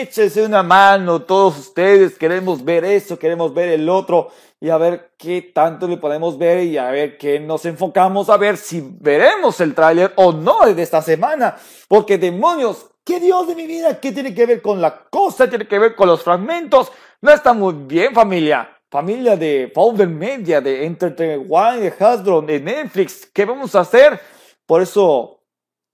échese 0.00 0.44
una 0.44 0.62
mano 0.62 1.22
todos 1.22 1.58
ustedes, 1.58 2.16
queremos 2.16 2.64
ver 2.64 2.84
eso, 2.84 3.18
queremos 3.18 3.52
ver 3.54 3.68
el 3.70 3.88
otro 3.88 4.30
y 4.60 4.70
a 4.70 4.78
ver 4.78 5.12
qué 5.16 5.42
tanto 5.42 5.86
le 5.86 5.96
podemos 5.96 6.38
ver 6.38 6.64
y 6.64 6.78
a 6.78 6.90
ver 6.90 7.18
qué 7.18 7.38
nos 7.40 7.64
enfocamos 7.64 8.28
a 8.28 8.36
ver 8.36 8.56
si 8.56 8.82
veremos 9.00 9.60
el 9.60 9.74
tráiler 9.74 10.12
o 10.16 10.32
no 10.32 10.66
de 10.72 10.82
esta 10.82 11.02
semana. 11.02 11.56
Porque 11.88 12.18
demonios, 12.18 12.86
¿Qué 13.08 13.20
Dios 13.20 13.48
de 13.48 13.54
mi 13.54 13.66
vida? 13.66 13.98
¿Qué 14.00 14.12
tiene 14.12 14.34
que 14.34 14.44
ver 14.44 14.60
con 14.60 14.82
la 14.82 15.04
cosa? 15.08 15.48
¿Tiene 15.48 15.66
que 15.66 15.78
ver 15.78 15.94
con 15.94 16.08
los 16.08 16.22
fragmentos? 16.22 16.92
No 17.22 17.32
está 17.32 17.54
muy 17.54 17.72
bien, 17.72 18.12
familia. 18.12 18.68
Familia 18.90 19.34
de 19.34 19.72
Founder 19.74 20.06
Media, 20.06 20.60
de 20.60 20.84
Entertainment 20.84 21.50
One, 21.50 21.78
de 21.78 21.94
Hasbro, 21.98 22.42
de 22.42 22.60
Netflix. 22.60 23.24
¿Qué 23.32 23.46
vamos 23.46 23.74
a 23.74 23.80
hacer? 23.80 24.20
Por 24.66 24.82
eso 24.82 25.37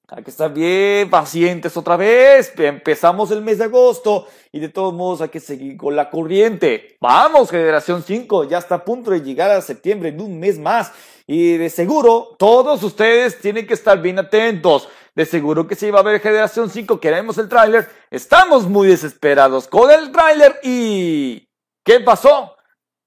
hay 0.09 0.23
que 0.23 0.31
estar 0.31 0.53
bien 0.53 1.09
pacientes 1.09 1.77
otra 1.77 1.97
vez. 1.97 2.53
Empezamos 2.59 3.31
el 3.31 3.43
mes 3.43 3.59
de 3.59 3.65
agosto 3.65 4.27
y 4.53 4.61
de 4.61 4.69
todos 4.69 4.93
modos 4.93 5.23
hay 5.23 5.31
que 5.31 5.41
seguir 5.41 5.77
con 5.77 5.97
la 5.97 6.11
corriente. 6.11 6.97
Vamos, 7.01 7.51
generación 7.51 8.03
5, 8.03 8.45
ya 8.45 8.59
está 8.59 8.77
a 8.77 8.85
punto 8.85 9.11
de 9.11 9.23
llegar 9.23 9.51
a 9.51 9.61
septiembre 9.61 10.11
en 10.11 10.21
un 10.21 10.39
mes 10.39 10.59
más. 10.59 10.93
Y 11.27 11.57
de 11.57 11.71
seguro 11.71 12.37
todos 12.39 12.83
ustedes 12.83 13.41
tienen 13.41 13.67
que 13.67 13.75
estar 13.75 14.01
bien 14.01 14.19
atentos. 14.19 14.89
De 15.15 15.25
seguro 15.25 15.67
que 15.67 15.77
se 15.77 15.87
iba 15.87 16.01
a 16.01 16.03
ver 16.03 16.21
Generación 16.21 16.69
5, 16.69 16.99
queremos 16.99 17.39
el 17.39 17.49
tráiler. 17.49 17.89
Estamos 18.11 18.69
muy 18.69 18.89
desesperados 18.89 19.69
con 19.69 19.91
el 19.91 20.11
tráiler 20.11 20.59
y... 20.63 21.49
¿Qué 21.85 22.01
pasó? 22.01 22.57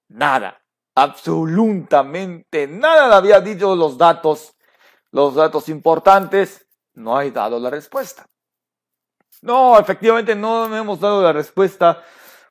Nada. 0.08 0.62
Absolutamente 0.96 2.68
nada 2.68 3.18
había 3.18 3.42
dicho 3.42 3.76
los 3.76 3.98
datos. 3.98 4.56
Los 5.12 5.36
datos 5.36 5.68
importantes. 5.68 6.67
No 6.98 7.18
hay 7.18 7.32
dado 7.32 7.60
la 7.60 7.70
respuesta. 7.70 8.26
No, 9.42 9.80
efectivamente 9.80 10.36
no 10.36 10.76
hemos 10.76 11.00
dado 11.00 11.22
la 11.22 11.32
respuesta 11.32 12.04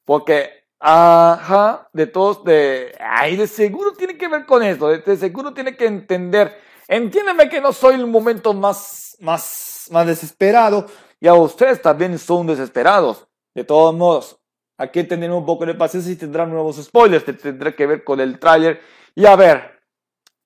porque, 0.05 0.65
ajá, 0.79 1.88
de 1.93 2.07
todos, 2.07 2.45
de, 2.45 2.97
ay, 3.00 3.37
de 3.37 3.47
seguro 3.47 3.93
tiene 3.93 4.17
que 4.17 4.29
ver 4.29 4.47
con 4.47 4.62
esto, 4.62 4.88
de 4.88 5.17
seguro 5.17 5.53
tiene 5.53 5.76
que 5.76 5.87
entender 5.87 6.67
Entiéndeme 6.88 7.49
que 7.49 7.61
no 7.61 7.73
soy 7.73 7.97
el 7.97 8.07
momento 8.07 8.55
más, 8.55 9.17
más, 9.21 9.88
más 9.91 10.07
desesperado 10.07 10.87
y 11.19 11.26
a 11.26 11.35
ustedes 11.35 11.83
también 11.83 12.19
son 12.19 12.47
desesperados. 12.47 13.26
De 13.55 13.65
todos 13.65 13.95
modos, 13.95 14.38
aquí 14.76 15.03
tener 15.05 15.31
un 15.33 15.45
poco 15.45 15.67
de 15.67 15.75
paciencia 15.75 16.12
y 16.12 16.17
tendrán 16.17 16.50
nuevos 16.50 16.76
spoilers. 16.76 17.25
Te 17.25 17.33
tendré 17.33 17.75
que 17.75 17.87
ver 17.87 18.05
con 18.05 18.21
el 18.21 18.38
tráiler. 18.38 18.81
Y 19.15 19.26
a 19.26 19.35
ver, 19.35 19.81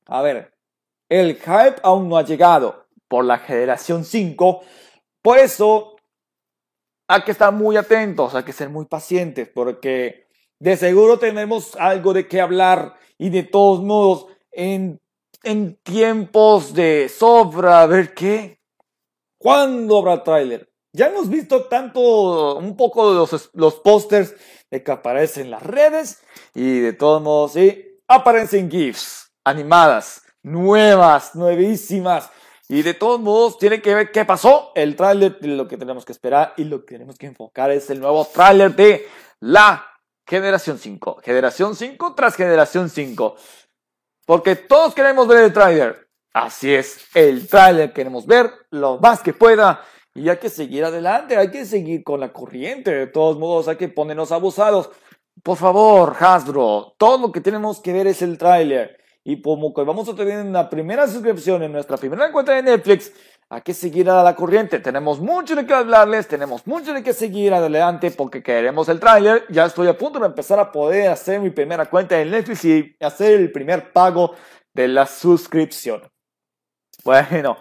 a 0.07 0.23
ver, 0.23 0.55
el 1.09 1.35
hype 1.37 1.77
aún 1.83 2.09
no 2.09 2.17
ha 2.17 2.23
llegado 2.23 2.87
por 3.11 3.25
la 3.27 3.39
generación 3.39 4.07
5. 4.07 4.63
Por 5.21 5.39
eso 5.39 5.97
hay 7.09 7.23
que 7.23 7.33
estar 7.33 7.53
muy 7.53 7.77
atentos, 7.77 8.35
hay 8.35 8.45
que 8.45 8.53
ser 8.55 8.71
muy 8.71 8.87
pacientes, 8.87 9.51
porque 9.53 10.29
de 10.59 10.77
seguro 10.79 11.19
tenemos 11.19 11.77
algo 11.77 12.15
de 12.15 12.29
qué 12.29 12.41
hablar 12.41 12.95
y 13.19 13.29
de 13.29 13.43
todos 13.43 13.83
modos, 13.83 14.27
en 14.53 15.01
en 15.43 15.77
tiempos 15.83 16.75
de 16.75 17.09
sobra, 17.09 17.83
a 17.83 17.87
ver 17.87 18.15
qué. 18.15 18.61
¿Cuándo 19.39 19.99
habrá 19.99 20.23
tráiler? 20.23 20.71
Ya 20.93 21.09
hemos 21.09 21.29
visto 21.29 21.65
tanto, 21.67 22.57
un 22.57 22.77
poco 22.77 23.11
de 23.11 23.17
los, 23.17 23.51
los 23.55 23.75
pósters 23.77 24.35
de 24.71 24.83
que 24.83 24.91
aparecen 24.91 25.45
en 25.45 25.51
las 25.53 25.63
redes 25.63 26.23
y 26.55 26.81
de 26.81 26.93
todos 26.93 27.23
modos, 27.23 27.53
sí, 27.53 28.01
aparecen 28.09 28.71
GIFs 28.71 29.33
animadas, 29.45 30.23
nuevas, 30.43 31.35
nuevísimas. 31.35 32.31
Y 32.71 32.83
de 32.83 32.95
todos 32.95 33.19
modos, 33.19 33.59
tiene 33.59 33.83
que 33.83 33.93
ver 33.93 34.13
qué 34.13 34.25
pasó. 34.25 34.71
El 34.77 34.95
tráiler, 34.95 35.39
lo 35.41 35.67
que 35.67 35.77
tenemos 35.77 36.05
que 36.05 36.13
esperar 36.13 36.55
y 36.57 36.63
lo 36.63 36.85
que 36.85 36.95
tenemos 36.95 37.19
que 37.19 37.27
enfocar 37.27 37.73
es 37.73 37.91
el 37.91 37.99
nuevo 37.99 38.25
tráiler 38.25 38.77
de 38.77 39.09
la 39.41 39.85
generación 40.25 40.79
5. 40.79 41.21
Generación 41.21 41.75
5 41.75 42.15
tras 42.15 42.37
generación 42.37 42.89
5. 42.89 43.35
Porque 44.25 44.55
todos 44.55 44.95
queremos 44.95 45.27
ver 45.27 45.43
el 45.43 45.53
tráiler. 45.53 46.11
Así 46.33 46.73
es, 46.73 47.09
el 47.13 47.49
tráiler 47.49 47.93
queremos 47.93 48.25
ver 48.25 48.53
lo 48.71 49.01
más 49.01 49.21
que 49.21 49.33
pueda. 49.33 49.83
Y 50.15 50.29
hay 50.29 50.37
que 50.37 50.49
seguir 50.49 50.85
adelante, 50.85 51.37
hay 51.37 51.51
que 51.51 51.65
seguir 51.65 52.05
con 52.05 52.21
la 52.21 52.33
corriente. 52.33 52.93
De 52.93 53.09
todos 53.09 53.37
modos, 53.37 53.67
hay 53.67 53.79
que 53.79 53.89
ponernos 53.89 54.31
abusados. 54.31 54.91
Por 55.43 55.57
favor, 55.57 56.15
Hasbro, 56.21 56.95
todo 56.99 57.19
lo 57.19 57.33
que 57.33 57.41
tenemos 57.41 57.81
que 57.81 57.93
ver 57.93 58.07
es 58.07 58.23
el 58.23 58.39
tráiler. 58.39 58.97
Y 59.25 59.43
como 59.43 59.75
que 59.75 59.83
vamos 59.83 60.09
a 60.09 60.15
tener 60.15 60.45
una 60.45 60.69
primera 60.71 61.07
suscripción 61.07 61.63
en 61.63 61.73
nuestra 61.73 61.97
primera 61.97 62.33
cuenta 62.33 62.53
de 62.53 62.63
Netflix, 62.63 63.13
hay 63.51 63.63
que 63.63 63.75
seguir 63.75 64.09
a 64.09 64.23
la 64.23 64.35
corriente. 64.35 64.79
Tenemos 64.79 65.21
mucho 65.21 65.57
de 65.57 65.67
qué 65.67 65.75
hablarles, 65.75 66.29
tenemos 66.29 66.67
mucho 66.67 66.95
de 66.95 67.03
qué 67.03 67.13
seguir 67.13 67.53
adelante 67.53 68.11
porque 68.13 68.43
queremos 68.43 68.89
el 68.89 69.01
tráiler. 69.01 69.45
Ya 69.51 69.67
estoy 69.67 69.89
a 69.89 69.99
punto 69.99 70.21
de 70.21 70.27
empezar 70.27 70.59
a 70.59 70.71
poder 70.71 71.11
hacer 71.11 71.41
mi 71.41 71.51
primera 71.51 71.87
cuenta 71.87 72.21
en 72.21 72.31
Netflix 72.31 72.65
y 72.65 72.97
hacer 73.01 73.41
el 73.41 73.51
primer 73.53 73.93
pago 73.93 74.35
de 74.73 74.89
la 74.89 75.05
suscripción. 75.05 76.03
Bueno, 77.05 77.57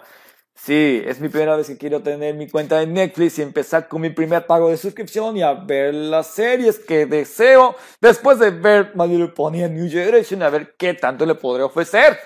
sí, 0.64 1.02
es 1.04 1.20
mi 1.20 1.28
primera 1.28 1.56
vez 1.56 1.66
que 1.66 1.78
quiero 1.78 2.02
tener 2.02 2.34
mi 2.34 2.48
cuenta 2.48 2.78
de 2.78 2.86
Netflix 2.86 3.38
y 3.38 3.42
empezar 3.42 3.88
con 3.88 4.00
mi 4.00 4.10
primer 4.10 4.46
pago 4.46 4.68
de 4.68 4.76
suscripción 4.76 5.36
y 5.36 5.42
a 5.42 5.54
ver 5.54 5.94
las 5.94 6.28
series 6.28 6.78
que 6.78 7.06
deseo 7.06 7.76
después 8.00 8.38
de 8.38 8.50
ver 8.50 8.92
My 8.94 9.06
Little 9.08 9.28
Pony 9.28 9.68
New 9.68 9.90
Generation, 9.90 10.42
a 10.42 10.50
ver 10.50 10.74
qué 10.76 10.94
tanto 10.94 11.26
le 11.26 11.34
podré 11.34 11.62
ofrecer. 11.62 12.18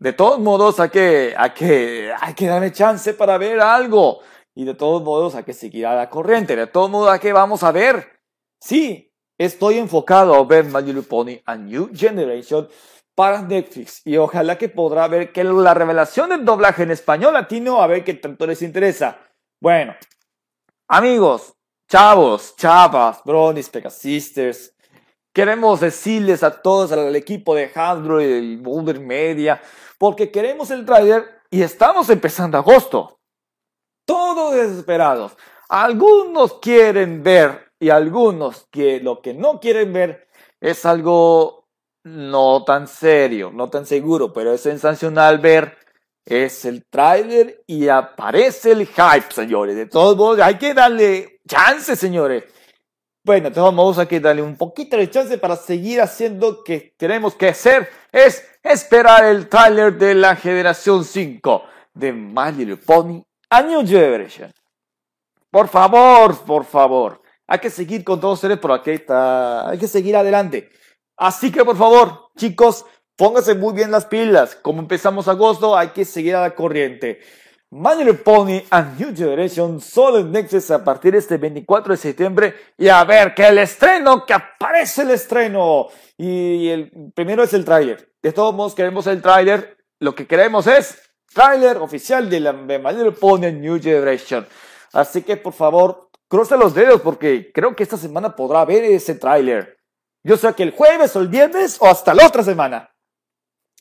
De 0.00 0.12
todos 0.12 0.38
modos, 0.38 0.78
hay 0.78 0.90
que, 0.90 1.34
hay 1.36 1.50
que, 1.50 2.12
hay 2.20 2.34
que 2.34 2.46
darle 2.46 2.70
chance 2.70 3.14
para 3.14 3.36
ver 3.36 3.58
algo. 3.60 4.20
Y 4.54 4.64
de 4.64 4.74
todos 4.74 5.02
modos, 5.02 5.34
hay 5.34 5.42
que 5.42 5.52
seguir 5.52 5.86
a 5.86 5.96
la 5.96 6.08
corriente. 6.08 6.54
De 6.54 6.68
todos 6.68 6.88
modos, 6.88 7.10
¿a 7.10 7.18
qué 7.18 7.32
vamos 7.32 7.64
a 7.64 7.72
ver? 7.72 8.06
Sí, 8.60 9.12
estoy 9.36 9.78
enfocado 9.78 10.34
a 10.34 10.44
ver 10.44 10.66
My 10.66 10.82
Little 10.82 11.02
Pony 11.02 11.40
A 11.44 11.56
New 11.56 11.90
Generation 11.92 12.68
para 13.18 13.42
Netflix. 13.42 14.00
Y 14.04 14.16
ojalá 14.16 14.56
que 14.56 14.68
podrá 14.68 15.08
ver 15.08 15.32
que 15.32 15.42
la 15.42 15.74
revelación 15.74 16.30
del 16.30 16.44
doblaje 16.44 16.84
en 16.84 16.92
español 16.92 17.32
latino, 17.32 17.82
a 17.82 17.88
ver 17.88 18.04
qué 18.04 18.14
tanto 18.14 18.46
les 18.46 18.62
interesa. 18.62 19.18
Bueno, 19.60 19.96
amigos, 20.86 21.52
chavos, 21.90 22.54
chavas, 22.54 23.20
bronis, 23.24 23.70
pegasisters, 23.70 24.72
queremos 25.32 25.80
decirles 25.80 26.44
a 26.44 26.62
todos, 26.62 26.92
al 26.92 27.16
equipo 27.16 27.56
de 27.56 27.68
Hasbro 27.74 28.20
y 28.20 28.26
del 28.28 28.58
Boulder 28.58 29.00
Media, 29.00 29.60
porque 29.98 30.30
queremos 30.30 30.70
el 30.70 30.86
tráiler 30.86 31.24
y 31.50 31.62
estamos 31.62 32.08
empezando 32.10 32.56
agosto. 32.56 33.18
Todos 34.06 34.54
desesperados. 34.54 35.36
Algunos 35.68 36.60
quieren 36.60 37.24
ver 37.24 37.72
y 37.80 37.90
algunos 37.90 38.68
que 38.70 39.00
lo 39.00 39.20
que 39.20 39.34
no 39.34 39.58
quieren 39.58 39.92
ver 39.92 40.28
es 40.60 40.86
algo 40.86 41.57
no 42.16 42.64
tan 42.64 42.88
serio, 42.88 43.50
no 43.52 43.68
tan 43.68 43.86
seguro, 43.86 44.32
pero 44.32 44.52
es 44.52 44.60
sensacional 44.60 45.38
ver 45.38 45.76
es 46.28 46.66
el 46.66 46.84
tráiler 46.84 47.64
y 47.66 47.88
aparece 47.88 48.72
el 48.72 48.86
hype, 48.86 49.32
señores. 49.32 49.74
De 49.74 49.86
todos 49.86 50.14
modos, 50.14 50.40
hay 50.40 50.58
que 50.58 50.74
darle 50.74 51.40
chance, 51.48 51.96
señores. 51.96 52.44
Bueno, 53.24 53.48
entonces 53.48 53.74
vamos 53.74 53.98
a 53.98 54.06
que 54.06 54.20
darle 54.20 54.42
un 54.42 54.56
poquito 54.56 54.98
de 54.98 55.08
chance 55.08 55.38
para 55.38 55.56
seguir 55.56 56.02
haciendo 56.02 56.62
que 56.62 56.92
tenemos 56.98 57.34
que 57.34 57.48
hacer. 57.48 57.88
Es 58.12 58.46
esperar 58.62 59.24
el 59.24 59.48
tráiler 59.48 59.96
de 59.96 60.14
la 60.14 60.36
generación 60.36 61.02
5 61.02 61.62
de 61.94 62.12
My 62.12 62.52
Little 62.52 62.76
Pony 62.76 63.22
a 63.48 63.62
New 63.62 63.86
Generation. 63.86 64.52
Por 65.50 65.68
favor, 65.68 66.38
por 66.44 66.66
favor. 66.66 67.22
Hay 67.46 67.58
que 67.58 67.70
seguir 67.70 68.04
con 68.04 68.20
todos 68.20 68.34
ustedes 68.34 68.58
por 68.58 68.72
aquí 68.72 68.90
está. 68.90 69.66
Hay 69.66 69.78
que 69.78 69.88
seguir 69.88 70.14
adelante. 70.14 70.70
Así 71.18 71.50
que 71.50 71.64
por 71.64 71.76
favor, 71.76 72.30
chicos, 72.36 72.86
pónganse 73.16 73.56
muy 73.56 73.74
bien 73.74 73.90
las 73.90 74.06
pilas. 74.06 74.54
Como 74.54 74.80
empezamos 74.80 75.26
agosto, 75.26 75.76
hay 75.76 75.88
que 75.88 76.04
seguir 76.04 76.36
a 76.36 76.42
la 76.42 76.54
corriente. 76.54 77.20
Little 77.70 78.14
Pony 78.14 78.62
and 78.70 78.98
New 78.98 79.14
Generation 79.14 79.80
solo 79.80 80.20
en 80.20 80.32
Nexus 80.32 80.70
a 80.70 80.82
partir 80.82 81.12
de 81.12 81.18
este 81.18 81.36
24 81.36 81.92
de 81.92 81.96
septiembre. 81.96 82.54
Y 82.78 82.88
a 82.88 83.04
ver, 83.04 83.34
que 83.34 83.46
el 83.46 83.58
estreno, 83.58 84.24
que 84.24 84.32
aparece 84.32 85.02
el 85.02 85.10
estreno. 85.10 85.88
Y 86.16 86.68
el 86.68 87.12
primero 87.14 87.42
es 87.42 87.52
el 87.52 87.64
tráiler. 87.64 88.10
De 88.22 88.32
todos 88.32 88.54
modos, 88.54 88.74
queremos 88.74 89.06
el 89.08 89.20
tráiler. 89.20 89.76
Lo 89.98 90.14
que 90.14 90.26
queremos 90.26 90.66
es 90.66 90.98
tráiler 91.34 91.78
oficial 91.78 92.30
de, 92.30 92.40
la, 92.40 92.52
de 92.52 93.12
Pony 93.12 93.46
and 93.46 93.60
New 93.60 93.82
Generation. 93.82 94.46
Así 94.92 95.22
que 95.22 95.36
por 95.36 95.52
favor, 95.52 96.08
cruce 96.28 96.56
los 96.56 96.74
dedos 96.74 97.00
porque 97.02 97.50
creo 97.52 97.74
que 97.74 97.82
esta 97.82 97.96
semana 97.96 98.34
podrá 98.34 98.64
ver 98.64 98.84
ese 98.84 99.16
tráiler. 99.16 99.77
Yo 100.28 100.36
sé 100.36 100.52
que 100.52 100.62
el 100.62 100.72
jueves 100.72 101.16
o 101.16 101.20
el 101.20 101.28
viernes 101.28 101.78
o 101.80 101.86
hasta 101.86 102.12
la 102.12 102.26
otra 102.26 102.42
semana. 102.42 102.94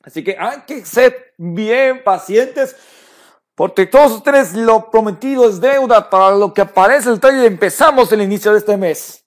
Así 0.02 0.24
que 0.24 0.38
hay 0.40 0.62
que 0.62 0.86
ser 0.86 1.34
bien 1.38 2.02
pacientes 2.06 2.74
porque 3.54 3.86
todos 3.86 4.14
ustedes 4.14 4.54
lo 4.54 4.90
prometido 4.90 5.50
es 5.50 5.60
deuda 5.60 6.10
para 6.10 6.34
lo 6.38 6.54
que 6.54 6.62
aparece 6.62 7.10
el 7.10 7.20
trailer. 7.20 7.48
Empezamos 7.48 8.10
el 8.14 8.22
inicio 8.22 8.54
de 8.54 8.60
este 8.60 8.78
mes. 8.78 9.26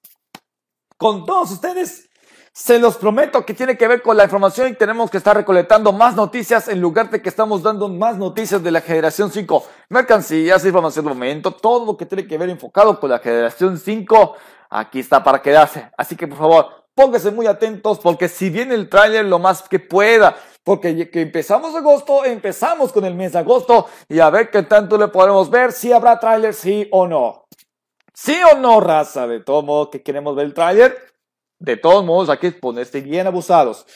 Con 0.96 1.26
todos 1.26 1.50
ustedes, 1.50 2.08
se 2.54 2.78
los 2.78 2.96
prometo 2.96 3.44
que 3.44 3.52
tiene 3.52 3.76
que 3.76 3.86
ver 3.86 4.00
con 4.00 4.16
la 4.16 4.24
información 4.24 4.68
y 4.68 4.74
tenemos 4.74 5.10
que 5.10 5.18
estar 5.18 5.36
recolectando 5.36 5.92
más 5.92 6.16
noticias 6.16 6.68
en 6.68 6.80
lugar 6.80 7.10
de 7.10 7.20
que 7.20 7.28
estamos 7.28 7.62
dando 7.62 7.90
más 7.90 8.16
noticias 8.16 8.62
de 8.62 8.70
la 8.70 8.80
generación 8.80 9.30
5. 9.30 9.66
Mercancías, 9.90 10.64
información 10.64 11.04
de 11.04 11.10
momento, 11.10 11.50
todo 11.50 11.84
lo 11.84 11.98
que 11.98 12.06
tiene 12.06 12.26
que 12.26 12.38
ver 12.38 12.48
enfocado 12.48 12.98
con 12.98 13.10
la 13.10 13.18
generación 13.18 13.76
5, 13.76 14.36
aquí 14.70 15.00
está 15.00 15.22
para 15.22 15.42
quedarse. 15.42 15.90
Así 15.98 16.16
que 16.16 16.26
por 16.26 16.38
favor, 16.38 16.79
pónganse 17.00 17.30
muy 17.30 17.46
atentos 17.46 17.98
porque 17.98 18.28
si 18.28 18.50
viene 18.50 18.74
el 18.74 18.90
tráiler 18.90 19.24
lo 19.24 19.38
más 19.38 19.66
que 19.66 19.78
pueda, 19.78 20.36
porque 20.62 21.10
que 21.10 21.22
empezamos 21.22 21.74
agosto, 21.74 22.26
empezamos 22.26 22.92
con 22.92 23.06
el 23.06 23.14
mes 23.14 23.32
de 23.32 23.38
agosto 23.38 23.86
y 24.06 24.20
a 24.20 24.28
ver 24.28 24.50
qué 24.50 24.64
tanto 24.64 24.98
le 24.98 25.08
podemos 25.08 25.48
ver, 25.48 25.72
si 25.72 25.92
habrá 25.92 26.20
tráiler, 26.20 26.52
sí 26.52 26.86
o 26.90 27.06
no. 27.06 27.46
¿Sí 28.12 28.36
o 28.52 28.58
no, 28.58 28.80
raza? 28.80 29.26
De 29.26 29.40
todo 29.40 29.62
modo 29.62 29.88
que 29.88 30.02
queremos 30.02 30.36
ver 30.36 30.44
el 30.44 30.52
tráiler. 30.52 30.94
De 31.58 31.78
todos 31.78 32.04
modos, 32.04 32.28
hay 32.28 32.36
que 32.36 32.52
ponerse 32.52 33.00
bien 33.00 33.26
abusados. 33.26 33.86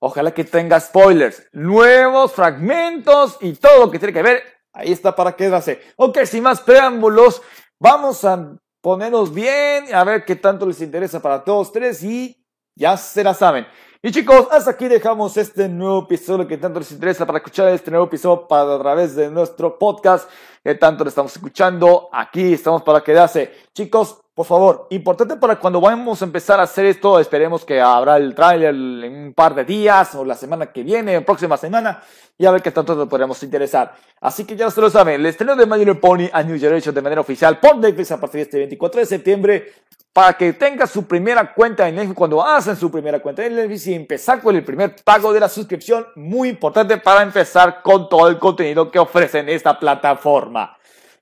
Ojalá 0.00 0.34
que 0.34 0.42
tenga 0.42 0.80
spoilers, 0.80 1.46
nuevos 1.52 2.32
fragmentos 2.32 3.36
y 3.40 3.52
todo 3.52 3.84
lo 3.84 3.90
que 3.92 4.00
tiene 4.00 4.12
que 4.12 4.22
ver. 4.22 4.42
Ahí 4.72 4.90
está 4.90 5.14
para 5.14 5.36
quedarse. 5.36 5.80
Ok, 5.94 6.24
sin 6.24 6.42
más 6.42 6.60
preámbulos, 6.62 7.42
vamos 7.78 8.24
a 8.24 8.56
ponernos 8.80 9.32
bien, 9.32 9.94
a 9.94 10.04
ver 10.04 10.24
qué 10.24 10.36
tanto 10.36 10.66
les 10.66 10.80
interesa 10.80 11.20
para 11.20 11.44
todos 11.44 11.72
tres 11.72 12.02
y 12.02 12.39
ya 12.80 12.96
se 12.96 13.22
la 13.22 13.34
saben. 13.34 13.66
Y 14.02 14.10
chicos, 14.10 14.48
hasta 14.50 14.70
aquí 14.70 14.88
dejamos 14.88 15.36
este 15.36 15.68
nuevo 15.68 16.04
episodio 16.04 16.48
que 16.48 16.56
tanto 16.56 16.80
les 16.80 16.90
interesa 16.90 17.26
para 17.26 17.36
escuchar 17.36 17.68
este 17.68 17.90
nuevo 17.90 18.06
episodio 18.06 18.48
para, 18.48 18.76
a 18.76 18.78
través 18.78 19.14
de 19.14 19.30
nuestro 19.30 19.78
podcast 19.78 20.26
que 20.64 20.74
tanto 20.74 21.04
le 21.04 21.10
estamos 21.10 21.36
escuchando. 21.36 22.08
Aquí 22.10 22.54
estamos 22.54 22.82
para 22.82 23.02
quedarse. 23.02 23.52
Chicos, 23.74 24.22
por 24.40 24.46
favor, 24.46 24.86
importante 24.88 25.36
para 25.36 25.56
cuando 25.56 25.82
vamos 25.82 26.22
a 26.22 26.24
empezar 26.24 26.58
a 26.60 26.62
hacer 26.62 26.86
esto, 26.86 27.20
esperemos 27.20 27.62
que 27.62 27.78
habrá 27.78 28.16
el 28.16 28.34
tráiler 28.34 28.74
en 28.74 29.14
un 29.26 29.34
par 29.34 29.54
de 29.54 29.66
días 29.66 30.14
o 30.14 30.24
la 30.24 30.34
semana 30.34 30.72
que 30.72 30.82
viene, 30.82 31.18
o 31.18 31.24
próxima 31.26 31.58
semana, 31.58 32.02
y 32.38 32.46
a 32.46 32.50
ver 32.50 32.62
qué 32.62 32.70
tanto 32.70 32.94
nos 32.94 33.06
podremos 33.06 33.42
interesar. 33.42 33.94
Así 34.18 34.46
que 34.46 34.56
ya 34.56 34.70
se 34.70 34.80
lo 34.80 34.88
saben, 34.88 35.16
el 35.16 35.26
estreno 35.26 35.54
de 35.54 35.66
My 35.66 35.76
Little 35.76 35.96
Pony 35.96 36.30
a 36.32 36.42
New 36.42 36.58
Generation 36.58 36.94
de 36.94 37.02
manera 37.02 37.20
oficial 37.20 37.60
por 37.60 37.76
Netflix 37.76 38.12
a 38.12 38.18
partir 38.18 38.38
de 38.38 38.42
este 38.44 38.56
24 38.60 39.00
de 39.00 39.06
septiembre 39.06 39.72
para 40.10 40.32
que 40.32 40.54
tenga 40.54 40.86
su 40.86 41.06
primera 41.06 41.52
cuenta 41.52 41.86
en 41.86 41.96
Netflix, 41.96 42.16
cuando 42.16 42.42
hacen 42.42 42.76
su 42.76 42.90
primera 42.90 43.20
cuenta 43.20 43.44
en 43.44 43.54
Netflix 43.54 43.88
y 43.88 43.94
empezar 43.94 44.40
con 44.40 44.56
el 44.56 44.64
primer 44.64 44.96
pago 45.04 45.34
de 45.34 45.40
la 45.40 45.50
suscripción, 45.50 46.06
muy 46.16 46.48
importante 46.48 46.96
para 46.96 47.22
empezar 47.22 47.82
con 47.82 48.08
todo 48.08 48.26
el 48.26 48.38
contenido 48.38 48.90
que 48.90 48.98
ofrecen 48.98 49.50
esta 49.50 49.78
plataforma. 49.78 50.78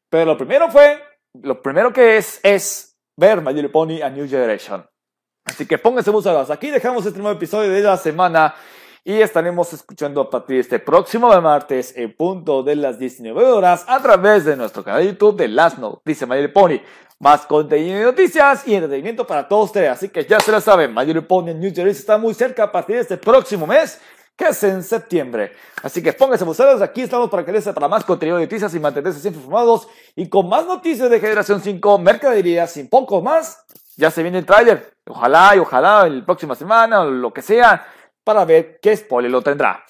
Pero 0.08 0.24
lo 0.24 0.38
primero 0.38 0.70
fue, 0.70 1.02
lo 1.42 1.60
primero 1.60 1.92
que 1.92 2.16
es, 2.16 2.38
es 2.44 2.87
ver 3.18 3.42
My 3.42 3.52
Little 3.52 3.68
Pony 3.68 4.00
a 4.00 4.08
New 4.08 4.28
Generation. 4.28 4.86
Así 5.44 5.66
que 5.66 5.76
pónganse 5.76 6.10
muchas 6.10 6.50
Aquí 6.50 6.70
dejamos 6.70 7.04
este 7.04 7.18
nuevo 7.18 7.36
episodio 7.36 7.70
de 7.70 7.80
la 7.80 7.96
semana 7.96 8.54
y 9.04 9.20
estaremos 9.20 9.72
escuchando 9.72 10.20
a 10.20 10.30
partir 10.30 10.56
de 10.56 10.60
este 10.60 10.78
próximo 10.78 11.28
martes 11.40 11.96
en 11.96 12.14
punto 12.14 12.62
de 12.62 12.76
las 12.76 12.98
19 12.98 13.44
horas 13.44 13.84
a 13.88 14.00
través 14.00 14.44
de 14.44 14.56
nuestro 14.56 14.84
canal 14.84 15.00
de 15.00 15.08
YouTube 15.08 15.36
de 15.36 15.48
Las 15.48 15.78
Noticias 15.78 16.28
My 16.28 16.36
Little 16.36 16.50
Pony. 16.50 16.80
Más 17.18 17.44
contenido 17.46 18.00
y 18.00 18.04
noticias 18.04 18.68
y 18.68 18.74
entretenimiento 18.74 19.26
para 19.26 19.48
todos 19.48 19.66
ustedes. 19.66 19.90
Así 19.90 20.10
que 20.10 20.24
ya 20.24 20.38
se 20.38 20.52
lo 20.52 20.60
saben, 20.60 20.94
My 20.94 21.04
Little 21.04 21.22
Pony 21.22 21.54
New 21.54 21.74
Jersey 21.74 21.90
está 21.90 22.18
muy 22.18 22.34
cerca 22.34 22.64
a 22.64 22.72
partir 22.72 22.96
de 22.96 23.02
este 23.02 23.16
próximo 23.16 23.66
mes, 23.66 24.00
que 24.38 24.46
es 24.46 24.62
en 24.62 24.84
septiembre. 24.84 25.52
Así 25.82 26.00
que 26.00 26.12
pónganse 26.12 26.44
buceros, 26.44 26.80
aquí 26.80 27.02
estamos 27.02 27.28
para 27.28 27.44
que 27.44 27.50
les 27.50 27.64
para 27.68 27.88
más 27.88 28.04
contenido 28.04 28.38
de 28.38 28.44
noticias 28.44 28.72
y 28.72 28.78
mantenerse 28.78 29.18
siempre 29.18 29.40
informados. 29.40 29.88
Y 30.14 30.28
con 30.28 30.48
más 30.48 30.64
noticias 30.64 31.10
de 31.10 31.18
Generación 31.18 31.60
5, 31.60 31.98
mercadería, 31.98 32.68
sin 32.68 32.88
poco 32.88 33.20
más, 33.20 33.64
ya 33.96 34.12
se 34.12 34.22
viene 34.22 34.38
el 34.38 34.46
tráiler. 34.46 34.94
Ojalá 35.08 35.56
y 35.56 35.58
ojalá 35.58 36.08
la 36.08 36.24
próxima 36.24 36.54
semana 36.54 37.00
o 37.00 37.10
lo 37.10 37.32
que 37.32 37.42
sea, 37.42 37.84
para 38.22 38.44
ver 38.44 38.78
qué 38.80 38.96
spoiler 38.96 39.30
lo 39.30 39.42
tendrá. 39.42 39.84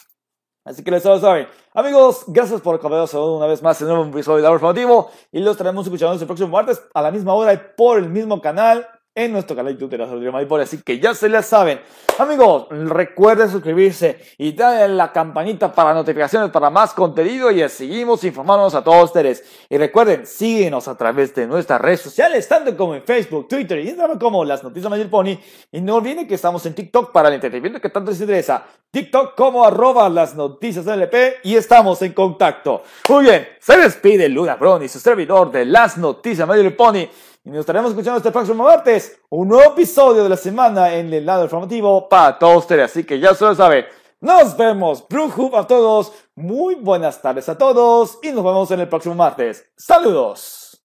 Así 0.64 0.82
que 0.82 0.90
les 0.90 1.02
saben. 1.02 1.46
Amigos, 1.74 2.24
gracias 2.26 2.62
por 2.62 2.76
acompañarnos 2.76 3.12
una 3.14 3.46
vez 3.46 3.62
más 3.62 3.78
en 3.82 3.88
un 3.88 3.94
nuevo 3.94 4.10
episodio 4.10 4.40
de 4.40 4.46
Árbol 4.46 4.56
Informativo. 4.56 5.10
Y 5.30 5.40
los 5.40 5.52
estaremos 5.52 5.84
escuchando 5.86 6.18
el 6.18 6.26
próximo 6.26 6.48
martes 6.48 6.82
a 6.94 7.02
la 7.02 7.10
misma 7.10 7.34
hora 7.34 7.52
y 7.52 7.60
por 7.76 7.98
el 7.98 8.08
mismo 8.08 8.40
canal 8.40 8.88
en 9.18 9.32
nuestro 9.32 9.56
canal 9.56 9.74
de 9.74 9.80
YouTube 9.80 9.98
de 9.98 10.04
Sabiduría 10.04 10.30
Maripol. 10.30 10.60
Así 10.60 10.80
que 10.80 11.00
ya 11.00 11.12
se 11.12 11.28
la 11.28 11.42
saben. 11.42 11.80
Amigos, 12.18 12.68
recuerden 12.70 13.50
suscribirse 13.50 14.20
y 14.38 14.52
darle 14.52 14.94
la 14.94 15.12
campanita 15.12 15.72
para 15.72 15.92
notificaciones 15.92 16.50
para 16.50 16.70
más 16.70 16.94
contenido 16.94 17.50
y 17.50 17.68
seguimos 17.68 18.22
informándonos 18.22 18.76
a 18.76 18.84
todos 18.84 19.06
ustedes. 19.06 19.44
Y 19.68 19.76
recuerden, 19.76 20.24
síguenos 20.24 20.86
a 20.86 20.96
través 20.96 21.34
de 21.34 21.48
nuestras 21.48 21.80
redes 21.80 22.00
sociales, 22.00 22.46
tanto 22.46 22.76
como 22.76 22.94
en 22.94 23.02
Facebook, 23.02 23.48
Twitter 23.48 23.80
y 23.80 23.88
Instagram 23.88 24.20
como 24.20 24.44
Las 24.44 24.62
Noticias 24.62 24.88
Mayor 24.88 25.10
Pony. 25.10 25.36
Y 25.72 25.80
no 25.80 25.96
olviden 25.96 26.28
que 26.28 26.36
estamos 26.36 26.64
en 26.66 26.74
TikTok 26.74 27.10
para 27.10 27.28
el 27.28 27.34
entretenimiento 27.34 27.80
que 27.80 27.90
tanto 27.90 28.12
les 28.12 28.20
interesa. 28.20 28.66
TikTok 28.90 29.34
como 29.34 29.64
arroba 29.64 30.08
las 30.08 30.34
noticias 30.34 30.86
LP 30.86 31.40
y 31.42 31.56
estamos 31.56 32.00
en 32.02 32.12
contacto. 32.12 32.84
Muy 33.08 33.24
bien, 33.24 33.48
se 33.60 33.76
despide 33.76 34.28
Luna 34.28 34.54
Brown 34.54 34.82
y 34.82 34.88
su 34.88 34.98
servidor 35.00 35.50
de 35.50 35.64
Las 35.66 35.98
Noticias 35.98 36.46
Mayor 36.46 36.74
Pony. 36.76 37.08
Y 37.48 37.50
nos 37.50 37.60
estaremos 37.60 37.92
escuchando 37.92 38.18
este 38.18 38.30
próximo 38.30 38.62
martes, 38.62 39.18
un 39.30 39.48
nuevo 39.48 39.72
episodio 39.72 40.22
de 40.22 40.28
la 40.28 40.36
semana 40.36 40.92
en 40.92 41.10
el 41.14 41.24
lado 41.24 41.44
informativo 41.44 42.06
para 42.06 42.38
todos 42.38 42.58
ustedes. 42.58 42.90
Así 42.90 43.04
que 43.04 43.18
ya 43.18 43.34
se 43.34 43.42
lo 43.42 43.54
saben. 43.54 43.86
Nos 44.20 44.54
vemos, 44.54 45.08
Brujo 45.08 45.56
a 45.56 45.66
todos. 45.66 46.12
Muy 46.34 46.74
buenas 46.74 47.22
tardes 47.22 47.48
a 47.48 47.56
todos 47.56 48.18
y 48.22 48.32
nos 48.32 48.44
vemos 48.44 48.70
en 48.70 48.80
el 48.80 48.88
próximo 48.90 49.14
martes. 49.14 49.64
Saludos. 49.78 50.84